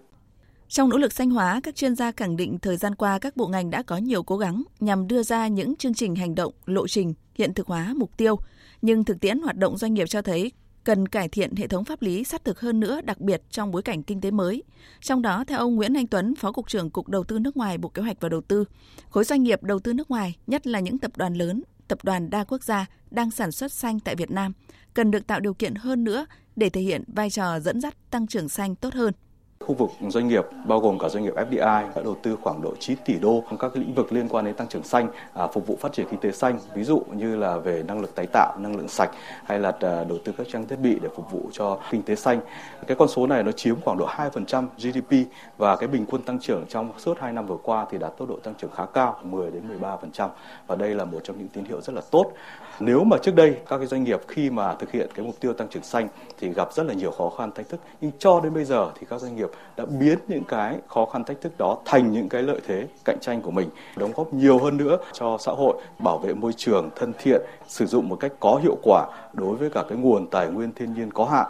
Trong 0.68 0.88
nỗ 0.88 0.96
lực 0.98 1.12
xanh 1.12 1.30
hóa, 1.30 1.60
các 1.62 1.76
chuyên 1.76 1.94
gia 1.94 2.12
khẳng 2.12 2.36
định 2.36 2.58
thời 2.58 2.76
gian 2.76 2.94
qua 2.94 3.18
các 3.18 3.36
bộ 3.36 3.46
ngành 3.46 3.70
đã 3.70 3.82
có 3.82 3.96
nhiều 3.96 4.22
cố 4.22 4.36
gắng 4.36 4.62
nhằm 4.80 5.08
đưa 5.08 5.22
ra 5.22 5.48
những 5.48 5.76
chương 5.76 5.94
trình 5.94 6.14
hành 6.14 6.34
động, 6.34 6.52
lộ 6.66 6.88
trình, 6.88 7.14
hiện 7.34 7.54
thực 7.54 7.66
hóa 7.66 7.94
mục 7.96 8.16
tiêu. 8.16 8.36
Nhưng 8.82 9.04
thực 9.04 9.20
tiễn 9.20 9.40
hoạt 9.40 9.56
động 9.56 9.76
doanh 9.76 9.94
nghiệp 9.94 10.06
cho 10.08 10.22
thấy 10.22 10.52
cần 10.86 11.08
cải 11.08 11.28
thiện 11.28 11.56
hệ 11.56 11.66
thống 11.66 11.84
pháp 11.84 12.02
lý 12.02 12.24
sát 12.24 12.44
thực 12.44 12.60
hơn 12.60 12.80
nữa, 12.80 13.00
đặc 13.00 13.20
biệt 13.20 13.42
trong 13.50 13.70
bối 13.70 13.82
cảnh 13.82 14.02
kinh 14.02 14.20
tế 14.20 14.30
mới. 14.30 14.62
Trong 15.00 15.22
đó, 15.22 15.44
theo 15.46 15.58
ông 15.58 15.76
Nguyễn 15.76 15.96
Anh 15.96 16.06
Tuấn, 16.06 16.34
Phó 16.34 16.52
Cục 16.52 16.68
trưởng 16.68 16.90
Cục 16.90 17.08
Đầu 17.08 17.24
tư 17.24 17.38
nước 17.38 17.56
ngoài 17.56 17.78
Bộ 17.78 17.88
Kế 17.88 18.02
hoạch 18.02 18.16
và 18.20 18.28
Đầu 18.28 18.40
tư, 18.40 18.64
khối 19.10 19.24
doanh 19.24 19.42
nghiệp 19.42 19.62
đầu 19.62 19.78
tư 19.78 19.92
nước 19.92 20.10
ngoài, 20.10 20.36
nhất 20.46 20.66
là 20.66 20.80
những 20.80 20.98
tập 20.98 21.16
đoàn 21.16 21.34
lớn, 21.34 21.62
tập 21.88 21.98
đoàn 22.04 22.30
đa 22.30 22.44
quốc 22.44 22.62
gia 22.62 22.86
đang 23.10 23.30
sản 23.30 23.52
xuất 23.52 23.72
xanh 23.72 24.00
tại 24.00 24.16
Việt 24.16 24.30
Nam, 24.30 24.52
cần 24.94 25.10
được 25.10 25.26
tạo 25.26 25.40
điều 25.40 25.54
kiện 25.54 25.74
hơn 25.74 26.04
nữa 26.04 26.26
để 26.56 26.68
thể 26.68 26.80
hiện 26.80 27.02
vai 27.06 27.30
trò 27.30 27.60
dẫn 27.60 27.80
dắt 27.80 28.10
tăng 28.10 28.26
trưởng 28.26 28.48
xanh 28.48 28.76
tốt 28.76 28.94
hơn. 28.94 29.12
Khu 29.60 29.74
vực 29.74 29.90
doanh 30.08 30.28
nghiệp 30.28 30.44
bao 30.64 30.80
gồm 30.80 30.98
cả 30.98 31.08
doanh 31.08 31.24
nghiệp 31.24 31.34
FDI 31.34 31.88
đã 31.94 32.02
đầu 32.04 32.16
tư 32.22 32.36
khoảng 32.42 32.62
độ 32.62 32.74
9 32.78 32.96
tỷ 33.04 33.18
đô 33.18 33.44
trong 33.50 33.58
các 33.58 33.76
lĩnh 33.76 33.94
vực 33.94 34.12
liên 34.12 34.28
quan 34.28 34.44
đến 34.44 34.54
tăng 34.54 34.68
trưởng 34.68 34.82
xanh, 34.82 35.08
à, 35.32 35.46
phục 35.46 35.66
vụ 35.66 35.76
phát 35.80 35.92
triển 35.92 36.06
kinh 36.10 36.20
tế 36.20 36.32
xanh, 36.32 36.58
ví 36.74 36.84
dụ 36.84 37.02
như 37.12 37.36
là 37.36 37.56
về 37.56 37.82
năng 37.82 38.00
lực 38.00 38.14
tái 38.14 38.26
tạo, 38.32 38.56
năng 38.58 38.76
lượng 38.76 38.88
sạch 38.88 39.10
hay 39.44 39.58
là 39.58 39.68
à, 39.68 40.04
đầu 40.08 40.18
tư 40.24 40.32
các 40.38 40.46
trang 40.50 40.66
thiết 40.66 40.76
bị 40.76 40.98
để 41.02 41.08
phục 41.16 41.30
vụ 41.30 41.50
cho 41.52 41.78
kinh 41.90 42.02
tế 42.02 42.14
xanh. 42.14 42.40
Cái 42.86 42.96
con 42.96 43.08
số 43.08 43.26
này 43.26 43.42
nó 43.42 43.52
chiếm 43.52 43.80
khoảng 43.80 43.98
độ 43.98 44.06
2% 44.06 44.66
GDP 44.78 45.12
và 45.58 45.76
cái 45.76 45.88
bình 45.88 46.04
quân 46.10 46.22
tăng 46.22 46.40
trưởng 46.40 46.64
trong 46.68 46.92
suốt 46.98 47.18
2 47.20 47.32
năm 47.32 47.46
vừa 47.46 47.58
qua 47.62 47.86
thì 47.90 47.98
đạt 47.98 48.18
tốc 48.18 48.28
độ 48.28 48.36
tăng 48.42 48.54
trưởng 48.54 48.70
khá 48.70 48.86
cao, 48.86 49.20
10 49.22 49.50
đến 49.50 49.62
13% 49.80 50.28
và 50.66 50.76
đây 50.76 50.94
là 50.94 51.04
một 51.04 51.20
trong 51.24 51.38
những 51.38 51.48
tín 51.48 51.64
hiệu 51.64 51.80
rất 51.80 51.92
là 51.92 52.02
tốt. 52.10 52.32
Nếu 52.80 53.04
mà 53.04 53.16
trước 53.22 53.34
đây 53.34 53.56
các 53.68 53.78
cái 53.78 53.86
doanh 53.86 54.04
nghiệp 54.04 54.20
khi 54.28 54.50
mà 54.50 54.74
thực 54.74 54.92
hiện 54.92 55.08
cái 55.14 55.26
mục 55.26 55.34
tiêu 55.40 55.52
tăng 55.52 55.68
trưởng 55.68 55.82
xanh 55.82 56.08
thì 56.40 56.52
gặp 56.52 56.72
rất 56.72 56.86
là 56.86 56.94
nhiều 56.94 57.10
khó 57.10 57.30
khăn 57.38 57.52
thách 57.52 57.68
thức 57.68 57.80
nhưng 58.00 58.10
cho 58.18 58.40
đến 58.40 58.54
bây 58.54 58.64
giờ 58.64 58.90
thì 58.98 59.06
các 59.10 59.20
doanh 59.20 59.36
nghiệp 59.36 59.45
đã 59.76 59.84
biến 59.84 60.18
những 60.28 60.44
cái 60.44 60.78
khó 60.88 61.06
khăn 61.06 61.24
thách 61.24 61.40
thức 61.40 61.52
đó 61.58 61.78
thành 61.84 62.12
những 62.12 62.28
cái 62.28 62.42
lợi 62.42 62.60
thế 62.66 62.86
cạnh 63.04 63.18
tranh 63.20 63.42
của 63.42 63.50
mình, 63.50 63.68
đóng 63.96 64.12
góp 64.16 64.34
nhiều 64.34 64.58
hơn 64.58 64.76
nữa 64.76 64.98
cho 65.12 65.38
xã 65.40 65.52
hội, 65.52 65.82
bảo 65.98 66.18
vệ 66.18 66.34
môi 66.34 66.52
trường 66.52 66.90
thân 66.96 67.12
thiện, 67.18 67.40
sử 67.68 67.86
dụng 67.86 68.08
một 68.08 68.16
cách 68.20 68.32
có 68.40 68.60
hiệu 68.62 68.78
quả 68.82 69.06
đối 69.32 69.56
với 69.56 69.70
cả 69.70 69.84
cái 69.88 69.98
nguồn 69.98 70.26
tài 70.30 70.48
nguyên 70.48 70.72
thiên 70.72 70.94
nhiên 70.94 71.10
có 71.10 71.24
hạn. 71.24 71.46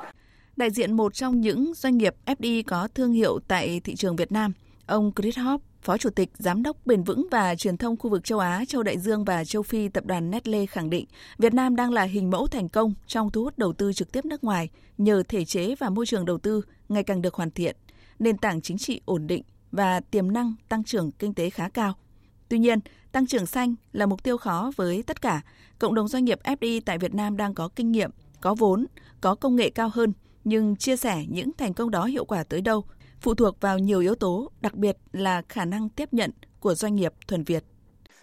Đại 0.57 0.71
diện 0.71 0.93
một 0.93 1.15
trong 1.15 1.41
những 1.41 1.75
doanh 1.75 1.97
nghiệp 1.97 2.15
FDI 2.27 2.63
có 2.67 2.89
thương 2.95 3.13
hiệu 3.13 3.39
tại 3.49 3.81
thị 3.85 3.95
trường 3.97 4.17
Việt 4.17 4.33
Nam, 4.33 4.53
ông 4.87 5.13
Chris 5.17 5.39
Hop 5.39 5.61
Phó 5.87 5.99
Chủ 5.99 6.11
tịch 6.11 6.31
Giám 6.39 6.63
đốc 6.63 6.77
Bền 6.87 7.03
vững 7.03 7.27
và 7.31 7.55
Truyền 7.55 7.77
thông 7.77 7.97
khu 7.97 8.11
vực 8.11 8.25
châu 8.25 8.39
Á, 8.39 8.65
châu 8.69 8.83
Đại 8.83 8.99
Dương 8.99 9.25
và 9.25 9.45
châu 9.45 9.63
Phi 9.63 9.89
tập 9.89 10.05
đoàn 10.07 10.31
Nestle 10.31 10.67
khẳng 10.67 10.91
định 10.91 11.07
Việt 11.39 11.55
Nam 11.55 11.77
đang 11.77 11.93
là 11.93 12.03
hình 12.03 12.31
mẫu 12.31 12.47
thành 12.47 12.69
công 12.69 12.95
trong 13.07 13.31
thu 13.31 13.45
hút 13.45 13.59
đầu 13.59 13.73
tư 13.73 13.93
trực 13.93 14.13
tiếp 14.13 14.25
nước 14.25 14.45
ngoài 14.45 14.69
nhờ 14.99 15.23
thể 15.29 15.45
chế 15.45 15.75
và 15.75 15.91
môi 15.91 16.07
trường 16.07 16.25
đầu 16.25 16.39
tư 16.39 16.63
ngày 16.89 17.03
càng 17.03 17.23
được 17.23 17.35
hoàn 17.35 17.51
thiện, 17.51 17.77
nền 18.19 18.37
tảng 18.37 18.61
chính 18.61 18.79
trị 18.79 19.01
ổn 19.05 19.27
định 19.27 19.43
và 19.73 20.01
tiềm 20.01 20.33
năng 20.33 20.55
tăng 20.69 20.85
trưởng 20.85 21.11
kinh 21.13 21.35
tế 21.35 21.51
khá 21.51 21.69
cao. 21.69 21.95
Tuy 22.49 22.59
nhiên, 22.59 22.79
tăng 23.13 23.27
trưởng 23.27 23.47
xanh 23.47 23.75
là 23.93 24.07
mục 24.07 24.23
tiêu 24.23 24.37
khó 24.37 24.73
với 24.77 25.03
tất 25.03 25.23
cả. 25.23 25.43
Cộng 25.79 25.95
đồng 25.95 26.09
doanh 26.09 26.25
nghiệp 26.25 26.39
FDI 26.45 26.81
tại 26.85 26.99
Việt 26.99 27.15
Nam 27.15 27.37
đang 27.37 27.55
có 27.55 27.69
kinh 27.69 27.93
nghiệm, 27.93 28.11
có 28.41 28.55
vốn, 28.55 28.87
có 29.21 29.35
công 29.35 29.57
nghệ 29.57 29.71
cao 29.71 29.91
hơn, 29.95 30.13
nhưng 30.45 30.77
chia 30.77 30.97
sẻ 30.97 31.25
những 31.29 31.51
thành 31.59 31.75
công 31.75 31.91
đó 31.91 32.05
hiệu 32.05 32.25
quả 32.25 32.45
tới 32.45 32.61
đâu 32.61 32.85
phụ 33.21 33.35
thuộc 33.35 33.61
vào 33.61 33.79
nhiều 33.79 34.01
yếu 34.01 34.15
tố, 34.15 34.51
đặc 34.61 34.75
biệt 34.75 34.97
là 35.13 35.43
khả 35.49 35.65
năng 35.65 35.89
tiếp 35.89 36.13
nhận 36.13 36.31
của 36.61 36.75
doanh 36.75 36.95
nghiệp 36.95 37.13
thuần 37.29 37.45
Việt. 37.45 37.65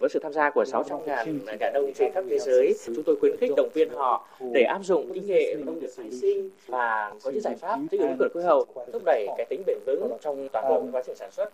Với 0.04 0.08
sự 0.10 0.18
tham 0.22 0.32
gia 0.32 0.50
của 0.50 0.64
600 0.64 0.98
ngàn 1.06 1.40
cả 1.60 1.70
nông 1.74 1.92
trên 1.94 2.12
khắp 2.12 2.24
thế 2.30 2.38
giới, 2.38 2.74
chúng 2.86 3.02
tôi 3.04 3.16
khuyến 3.16 3.36
khích 3.36 3.50
động 3.56 3.68
viên 3.74 3.90
họ 3.90 4.26
để 4.52 4.62
áp 4.62 4.78
dụng 4.82 5.12
kỹ 5.14 5.20
nghệ 5.20 5.54
nông 5.66 5.78
nghiệp 5.80 5.90
tái 5.96 6.10
sinh 6.10 6.50
và 6.66 7.12
có 7.22 7.30
những 7.30 7.40
giải 7.40 7.54
pháp 7.54 7.78
thích 7.90 8.00
ứng 8.00 8.16
với 8.18 8.28
khí 8.34 8.40
hậu, 8.40 8.66
thúc 8.92 9.02
đẩy 9.04 9.26
cái 9.36 9.46
tính 9.50 9.62
bền 9.66 9.76
vững 9.86 10.12
trong 10.20 10.48
toàn 10.52 10.64
bộ 10.68 10.86
quá 10.92 11.02
trình 11.06 11.16
sản 11.16 11.30
xuất. 11.30 11.50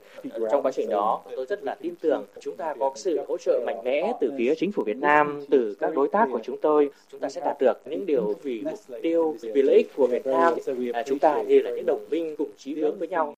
Trong 0.51 0.63
quá 0.63 0.73
trình 0.73 0.89
đó, 0.89 1.23
tôi 1.37 1.47
rất 1.47 1.65
là 1.65 1.75
tin 1.75 1.95
tưởng 2.01 2.25
chúng 2.41 2.57
ta 2.57 2.75
có 2.81 2.93
sự 2.95 3.21
hỗ 3.29 3.37
trợ 3.39 3.61
mạnh 3.67 3.81
mẽ 3.85 4.13
từ 4.21 4.33
phía 4.39 4.55
chính 4.55 4.73
phủ 4.73 4.83
Việt 4.87 4.97
Nam, 4.97 5.41
từ 5.51 5.77
các 5.81 5.95
đối 5.95 6.09
tác 6.09 6.29
của 6.33 6.41
chúng 6.43 6.57
tôi, 6.61 6.91
chúng 7.13 7.21
ta 7.21 7.29
sẽ 7.29 7.41
đạt 7.45 7.57
được 7.61 7.81
những 7.85 8.07
điều 8.07 8.35
vì 8.43 8.63
mục 8.65 8.79
tiêu, 9.03 9.37
vì 9.43 9.63
lợi 9.63 9.77
ích 9.77 9.89
của 9.97 10.07
Việt 10.07 10.27
Nam. 10.27 10.55
À, 10.93 11.03
chúng 11.07 11.19
ta 11.19 11.43
như 11.43 11.61
là 11.61 11.71
những 11.71 11.87
đồng 11.87 12.05
minh 12.11 12.37
cùng 12.39 12.51
chí 12.57 12.75
hướng 12.75 12.99
với 12.99 13.09
nhau. 13.09 13.35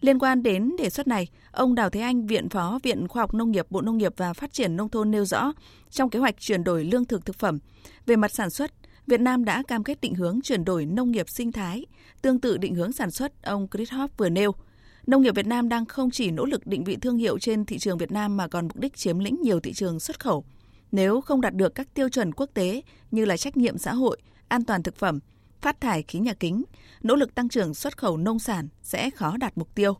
Liên 0.00 0.18
quan 0.18 0.42
đến 0.42 0.76
đề 0.78 0.90
xuất 0.90 1.08
này, 1.08 1.28
ông 1.52 1.74
Đào 1.74 1.90
Thế 1.90 2.00
Anh, 2.00 2.26
Viện 2.26 2.48
Phó 2.48 2.78
Viện 2.82 3.08
Khoa 3.08 3.22
học 3.22 3.34
Nông 3.34 3.50
nghiệp 3.50 3.66
Bộ 3.70 3.80
Nông 3.80 3.98
nghiệp 3.98 4.12
và 4.16 4.32
Phát 4.32 4.52
triển 4.52 4.76
Nông 4.76 4.88
thôn 4.88 5.10
nêu 5.10 5.24
rõ, 5.24 5.52
trong 5.90 6.10
kế 6.10 6.18
hoạch 6.18 6.40
chuyển 6.40 6.64
đổi 6.64 6.84
lương 6.84 7.04
thực 7.04 7.26
thực 7.26 7.36
phẩm, 7.36 7.58
về 8.06 8.16
mặt 8.16 8.30
sản 8.30 8.50
xuất, 8.50 8.72
Việt 9.06 9.20
Nam 9.20 9.44
đã 9.44 9.62
cam 9.68 9.84
kết 9.84 10.00
định 10.00 10.14
hướng 10.14 10.40
chuyển 10.42 10.64
đổi 10.64 10.86
nông 10.86 11.10
nghiệp 11.10 11.28
sinh 11.28 11.52
thái, 11.52 11.86
tương 12.22 12.40
tự 12.40 12.56
định 12.56 12.74
hướng 12.74 12.92
sản 12.92 13.10
xuất 13.10 13.42
ông 13.42 13.66
Chris 13.72 13.92
Hoff 13.92 14.08
vừa 14.16 14.28
nêu. 14.28 14.52
Nông 15.06 15.22
nghiệp 15.22 15.34
Việt 15.34 15.46
Nam 15.46 15.68
đang 15.68 15.86
không 15.86 16.10
chỉ 16.10 16.30
nỗ 16.30 16.44
lực 16.44 16.66
định 16.66 16.84
vị 16.84 16.96
thương 16.96 17.16
hiệu 17.16 17.38
trên 17.38 17.64
thị 17.64 17.78
trường 17.78 17.98
Việt 17.98 18.12
Nam 18.12 18.36
mà 18.36 18.48
còn 18.48 18.64
mục 18.64 18.76
đích 18.76 18.96
chiếm 18.96 19.18
lĩnh 19.18 19.36
nhiều 19.42 19.60
thị 19.60 19.72
trường 19.72 20.00
xuất 20.00 20.20
khẩu. 20.20 20.44
Nếu 20.92 21.20
không 21.20 21.40
đạt 21.40 21.54
được 21.54 21.74
các 21.74 21.94
tiêu 21.94 22.08
chuẩn 22.08 22.32
quốc 22.32 22.50
tế 22.54 22.82
như 23.10 23.24
là 23.24 23.36
trách 23.36 23.56
nhiệm 23.56 23.78
xã 23.78 23.92
hội, 23.92 24.18
an 24.48 24.64
toàn 24.64 24.82
thực 24.82 24.96
phẩm, 24.96 25.18
phát 25.62 25.80
thải 25.80 26.02
khí 26.02 26.18
nhà 26.18 26.32
kính, 26.40 26.62
nỗ 27.02 27.14
lực 27.14 27.34
tăng 27.34 27.48
trưởng 27.48 27.74
xuất 27.74 27.96
khẩu 27.96 28.16
nông 28.16 28.38
sản 28.38 28.68
sẽ 28.82 29.10
khó 29.10 29.36
đạt 29.36 29.58
mục 29.58 29.74
tiêu. 29.74 29.94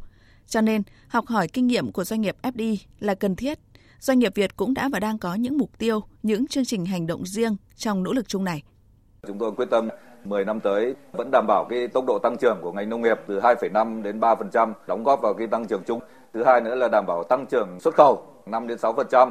Cho 0.46 0.60
nên, 0.60 0.82
học 1.08 1.26
hỏi 1.26 1.48
kinh 1.48 1.66
nghiệm 1.66 1.92
của 1.92 2.04
doanh 2.04 2.20
nghiệp 2.20 2.36
FDI 2.42 2.76
là 2.98 3.14
cần 3.14 3.36
thiết. 3.36 3.58
Doanh 3.98 4.18
nghiệp 4.18 4.34
Việt 4.34 4.56
cũng 4.56 4.74
đã 4.74 4.88
và 4.92 5.00
đang 5.00 5.18
có 5.18 5.34
những 5.34 5.58
mục 5.58 5.78
tiêu, 5.78 6.00
những 6.22 6.46
chương 6.46 6.64
trình 6.64 6.86
hành 6.86 7.06
động 7.06 7.26
riêng 7.26 7.56
trong 7.76 8.02
nỗ 8.02 8.12
lực 8.12 8.28
chung 8.28 8.44
này. 8.44 8.62
Chúng 9.26 9.38
tôi 9.38 9.52
quyết 9.52 9.70
tâm 9.70 9.88
10 10.24 10.44
năm 10.44 10.60
tới 10.60 10.94
vẫn 11.12 11.30
đảm 11.32 11.44
bảo 11.48 11.66
cái 11.70 11.88
tốc 11.88 12.04
độ 12.06 12.18
tăng 12.18 12.36
trưởng 12.40 12.58
của 12.62 12.72
ngành 12.72 12.88
nông 12.88 13.02
nghiệp 13.02 13.18
từ 13.26 13.40
2,5 13.40 14.02
đến 14.02 14.20
3%, 14.20 14.72
đóng 14.86 15.04
góp 15.04 15.22
vào 15.22 15.34
cái 15.34 15.46
tăng 15.46 15.66
trưởng 15.66 15.82
chung. 15.86 16.00
Thứ 16.34 16.44
hai 16.44 16.60
nữa 16.60 16.74
là 16.74 16.88
đảm 16.92 17.04
bảo 17.06 17.24
tăng 17.24 17.46
trưởng 17.50 17.80
xuất 17.80 17.94
khẩu 17.94 18.22
5 18.46 18.66
đến 18.66 18.78
6%. 18.78 19.30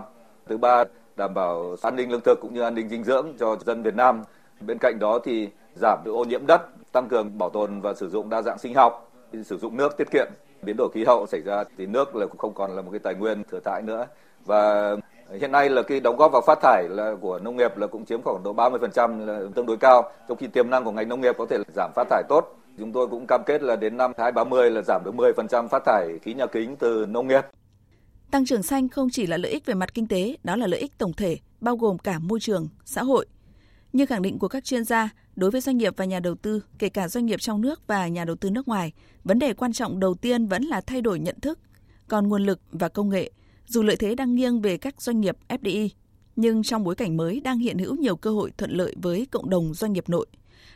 Thứ 0.49 0.57
ba, 0.57 0.83
đảm 1.15 1.33
bảo 1.33 1.75
an 1.81 1.95
ninh 1.95 2.11
lương 2.11 2.21
thực 2.25 2.39
cũng 2.41 2.53
như 2.53 2.61
an 2.61 2.75
ninh 2.75 2.89
dinh 2.89 3.03
dưỡng 3.03 3.33
cho 3.39 3.57
dân 3.65 3.83
Việt 3.83 3.95
Nam. 3.95 4.23
Bên 4.61 4.77
cạnh 4.81 4.99
đó 4.99 5.19
thì 5.23 5.49
giảm 5.75 5.99
được 6.05 6.11
ô 6.11 6.23
nhiễm 6.23 6.47
đất, 6.47 6.61
tăng 6.91 7.07
cường 7.07 7.37
bảo 7.37 7.49
tồn 7.49 7.81
và 7.81 7.93
sử 7.93 8.09
dụng 8.09 8.29
đa 8.29 8.41
dạng 8.41 8.59
sinh 8.59 8.73
học, 8.73 9.11
sử 9.45 9.57
dụng 9.57 9.77
nước 9.77 9.97
tiết 9.97 10.11
kiệm. 10.11 10.27
Biến 10.61 10.75
đổi 10.77 10.89
khí 10.93 11.03
hậu 11.07 11.25
xảy 11.27 11.41
ra 11.41 11.63
thì 11.77 11.85
nước 11.85 12.15
là 12.15 12.25
cũng 12.25 12.37
không 12.37 12.53
còn 12.53 12.75
là 12.75 12.81
một 12.81 12.91
cái 12.91 12.99
tài 12.99 13.15
nguyên 13.15 13.43
thừa 13.51 13.59
thãi 13.59 13.81
nữa. 13.81 14.05
Và 14.45 14.95
hiện 15.39 15.51
nay 15.51 15.69
là 15.69 15.81
cái 15.81 15.99
đóng 15.99 16.17
góp 16.17 16.31
vào 16.31 16.41
phát 16.47 16.59
thải 16.61 16.87
là 16.89 17.15
của 17.21 17.39
nông 17.39 17.57
nghiệp 17.57 17.77
là 17.77 17.87
cũng 17.87 18.05
chiếm 18.05 18.21
khoảng 18.21 18.43
độ 18.43 18.53
30% 18.53 19.25
là 19.25 19.39
tương 19.55 19.65
đối 19.65 19.77
cao. 19.77 20.11
Trong 20.27 20.37
khi 20.37 20.47
tiềm 20.47 20.69
năng 20.69 20.83
của 20.83 20.91
ngành 20.91 21.09
nông 21.09 21.21
nghiệp 21.21 21.35
có 21.37 21.45
thể 21.49 21.57
giảm 21.75 21.91
phát 21.95 22.07
thải 22.09 22.23
tốt. 22.29 22.55
Chúng 22.77 22.91
tôi 22.91 23.07
cũng 23.07 23.25
cam 23.27 23.41
kết 23.45 23.61
là 23.61 23.75
đến 23.75 23.97
năm 23.97 24.11
2030 24.17 24.71
là 24.71 24.81
giảm 24.81 25.01
được 25.05 25.15
10% 25.15 25.67
phát 25.67 25.83
thải 25.85 26.07
khí 26.21 26.33
nhà 26.33 26.45
kính 26.45 26.75
từ 26.75 27.05
nông 27.09 27.27
nghiệp. 27.27 27.41
Tăng 28.31 28.45
trưởng 28.45 28.63
xanh 28.63 28.89
không 28.89 29.07
chỉ 29.11 29.27
là 29.27 29.37
lợi 29.37 29.51
ích 29.51 29.65
về 29.65 29.73
mặt 29.73 29.93
kinh 29.93 30.07
tế, 30.07 30.35
đó 30.43 30.55
là 30.55 30.67
lợi 30.67 30.79
ích 30.79 30.97
tổng 30.97 31.13
thể, 31.13 31.37
bao 31.61 31.75
gồm 31.75 31.97
cả 31.97 32.19
môi 32.19 32.39
trường, 32.39 32.67
xã 32.85 33.03
hội. 33.03 33.25
Như 33.93 34.05
khẳng 34.05 34.21
định 34.21 34.39
của 34.39 34.47
các 34.47 34.63
chuyên 34.63 34.83
gia, 34.83 35.09
đối 35.39 35.51
với 35.51 35.61
doanh 35.61 35.77
nghiệp 35.77 35.93
và 35.97 36.05
nhà 36.05 36.19
đầu 36.19 36.35
tư, 36.35 36.63
kể 36.79 36.89
cả 36.89 37.07
doanh 37.07 37.25
nghiệp 37.25 37.41
trong 37.41 37.61
nước 37.61 37.87
và 37.87 38.07
nhà 38.07 38.25
đầu 38.25 38.35
tư 38.35 38.49
nước 38.49 38.67
ngoài, 38.67 38.93
vấn 39.23 39.39
đề 39.39 39.53
quan 39.53 39.73
trọng 39.73 39.99
đầu 39.99 40.13
tiên 40.13 40.47
vẫn 40.47 40.63
là 40.63 40.81
thay 40.81 41.01
đổi 41.01 41.19
nhận 41.19 41.39
thức. 41.39 41.59
Còn 42.07 42.27
nguồn 42.27 42.45
lực 42.45 42.59
và 42.71 42.89
công 42.89 43.09
nghệ, 43.09 43.31
dù 43.67 43.83
lợi 43.83 43.95
thế 43.95 44.15
đang 44.15 44.35
nghiêng 44.35 44.61
về 44.61 44.77
các 44.77 45.01
doanh 45.01 45.21
nghiệp 45.21 45.37
FDI, 45.47 45.89
nhưng 46.35 46.63
trong 46.63 46.83
bối 46.83 46.95
cảnh 46.95 47.17
mới 47.17 47.39
đang 47.39 47.59
hiện 47.59 47.77
hữu 47.77 47.95
nhiều 47.95 48.15
cơ 48.15 48.31
hội 48.31 48.51
thuận 48.57 48.71
lợi 48.71 48.95
với 49.01 49.27
cộng 49.31 49.49
đồng 49.49 49.73
doanh 49.73 49.93
nghiệp 49.93 50.09
nội. 50.09 50.25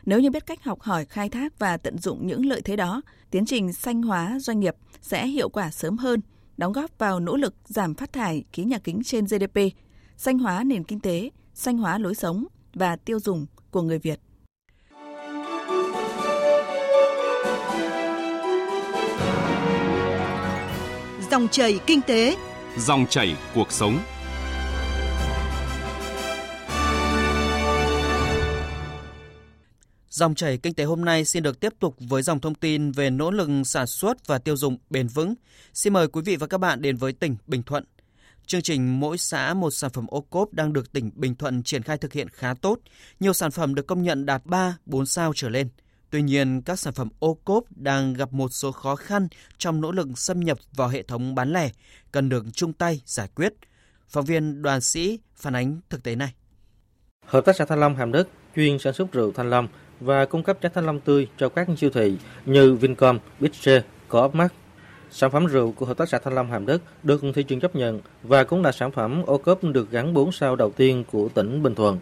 Nếu 0.06 0.20
như 0.20 0.30
biết 0.30 0.46
cách 0.46 0.64
học 0.64 0.80
hỏi, 0.80 1.04
khai 1.04 1.28
thác 1.28 1.58
và 1.58 1.76
tận 1.76 1.98
dụng 1.98 2.26
những 2.26 2.46
lợi 2.46 2.60
thế 2.62 2.76
đó, 2.76 3.02
tiến 3.30 3.46
trình 3.46 3.72
xanh 3.72 4.02
hóa 4.02 4.38
doanh 4.40 4.60
nghiệp 4.60 4.74
sẽ 5.02 5.26
hiệu 5.26 5.48
quả 5.48 5.70
sớm 5.70 5.96
hơn– 5.96 6.20
đóng 6.56 6.72
góp 6.72 6.98
vào 6.98 7.20
nỗ 7.20 7.36
lực 7.36 7.54
giảm 7.64 7.94
phát 7.94 8.12
thải 8.12 8.44
khí 8.52 8.64
nhà 8.64 8.78
kính 8.78 9.02
trên 9.04 9.24
GDP, 9.24 9.58
xanh 10.16 10.38
hóa 10.38 10.64
nền 10.64 10.84
kinh 10.84 11.00
tế, 11.00 11.30
xanh 11.54 11.78
hóa 11.78 11.98
lối 11.98 12.14
sống 12.14 12.44
và 12.74 12.96
tiêu 12.96 13.20
dùng 13.20 13.46
của 13.70 13.82
người 13.82 13.98
Việt. 13.98 14.20
Dòng 21.34 21.48
chảy 21.48 21.80
kinh 21.86 22.00
tế, 22.02 22.36
dòng 22.78 23.06
chảy 23.10 23.36
cuộc 23.54 23.72
sống. 23.72 23.98
Dòng 30.08 30.34
chảy 30.34 30.58
kinh 30.58 30.74
tế 30.74 30.84
hôm 30.84 31.04
nay 31.04 31.24
xin 31.24 31.42
được 31.42 31.60
tiếp 31.60 31.72
tục 31.80 31.96
với 31.98 32.22
dòng 32.22 32.40
thông 32.40 32.54
tin 32.54 32.92
về 32.92 33.10
nỗ 33.10 33.30
lực 33.30 33.48
sản 33.64 33.86
xuất 33.86 34.26
và 34.26 34.38
tiêu 34.38 34.56
dùng 34.56 34.78
bền 34.90 35.08
vững. 35.08 35.34
Xin 35.72 35.92
mời 35.92 36.08
quý 36.08 36.22
vị 36.24 36.36
và 36.36 36.46
các 36.46 36.58
bạn 36.58 36.82
đến 36.82 36.96
với 36.96 37.12
tỉnh 37.12 37.36
Bình 37.46 37.62
Thuận. 37.62 37.84
Chương 38.46 38.62
trình 38.62 39.00
Mỗi 39.00 39.18
xã 39.18 39.54
một 39.54 39.70
sản 39.70 39.90
phẩm 39.90 40.06
ô 40.08 40.20
cốp 40.20 40.52
đang 40.52 40.72
được 40.72 40.92
tỉnh 40.92 41.10
Bình 41.14 41.34
Thuận 41.34 41.62
triển 41.62 41.82
khai 41.82 41.98
thực 41.98 42.12
hiện 42.12 42.28
khá 42.28 42.54
tốt. 42.54 42.78
Nhiều 43.20 43.32
sản 43.32 43.50
phẩm 43.50 43.74
được 43.74 43.86
công 43.86 44.02
nhận 44.02 44.26
đạt 44.26 44.46
3, 44.46 44.76
4 44.86 45.06
sao 45.06 45.32
trở 45.36 45.48
lên. 45.48 45.68
Tuy 46.14 46.22
nhiên, 46.22 46.62
các 46.62 46.78
sản 46.78 46.94
phẩm 46.94 47.08
ô 47.18 47.34
cốp 47.44 47.64
đang 47.76 48.14
gặp 48.14 48.32
một 48.32 48.48
số 48.48 48.72
khó 48.72 48.96
khăn 48.96 49.28
trong 49.58 49.80
nỗ 49.80 49.92
lực 49.92 50.08
xâm 50.16 50.40
nhập 50.40 50.58
vào 50.72 50.88
hệ 50.88 51.02
thống 51.02 51.34
bán 51.34 51.52
lẻ, 51.52 51.70
cần 52.12 52.28
được 52.28 52.44
chung 52.52 52.72
tay 52.72 53.00
giải 53.06 53.28
quyết. 53.34 53.52
Phóng 54.08 54.24
viên 54.24 54.62
đoàn 54.62 54.80
sĩ 54.80 55.18
phản 55.36 55.56
ánh 55.56 55.80
thực 55.90 56.02
tế 56.02 56.16
này. 56.16 56.34
Hợp 57.26 57.44
tác 57.44 57.56
xã 57.56 57.64
Thanh 57.64 57.80
Long 57.80 57.96
Hàm 57.96 58.12
Đức 58.12 58.28
chuyên 58.56 58.78
sản 58.78 58.92
xuất 58.92 59.12
rượu 59.12 59.32
Thanh 59.32 59.50
Long 59.50 59.68
và 60.00 60.24
cung 60.24 60.42
cấp 60.42 60.58
trái 60.60 60.72
thanh 60.74 60.86
long 60.86 61.00
tươi 61.00 61.28
cho 61.38 61.48
các 61.48 61.68
siêu 61.78 61.90
thị 61.94 62.16
như 62.46 62.74
Vincom, 62.74 63.18
Bigg, 63.40 63.82
Co-op 64.08 64.32
Sản 65.10 65.30
phẩm 65.30 65.46
rượu 65.46 65.72
của 65.72 65.86
Hợp 65.86 65.96
tác 65.96 66.08
xã 66.08 66.18
Thanh 66.18 66.34
Long 66.34 66.50
Hàm 66.50 66.66
Đức 66.66 66.82
được 67.02 67.22
thị 67.34 67.42
trường 67.42 67.60
chấp 67.60 67.76
nhận 67.76 68.00
và 68.22 68.44
cũng 68.44 68.62
là 68.62 68.72
sản 68.72 68.92
phẩm 68.92 69.22
ô 69.26 69.38
cốp 69.38 69.64
được 69.64 69.90
gắn 69.90 70.14
4 70.14 70.32
sao 70.32 70.56
đầu 70.56 70.70
tiên 70.70 71.04
của 71.12 71.28
tỉnh 71.34 71.62
Bình 71.62 71.74
Thuận. 71.74 71.98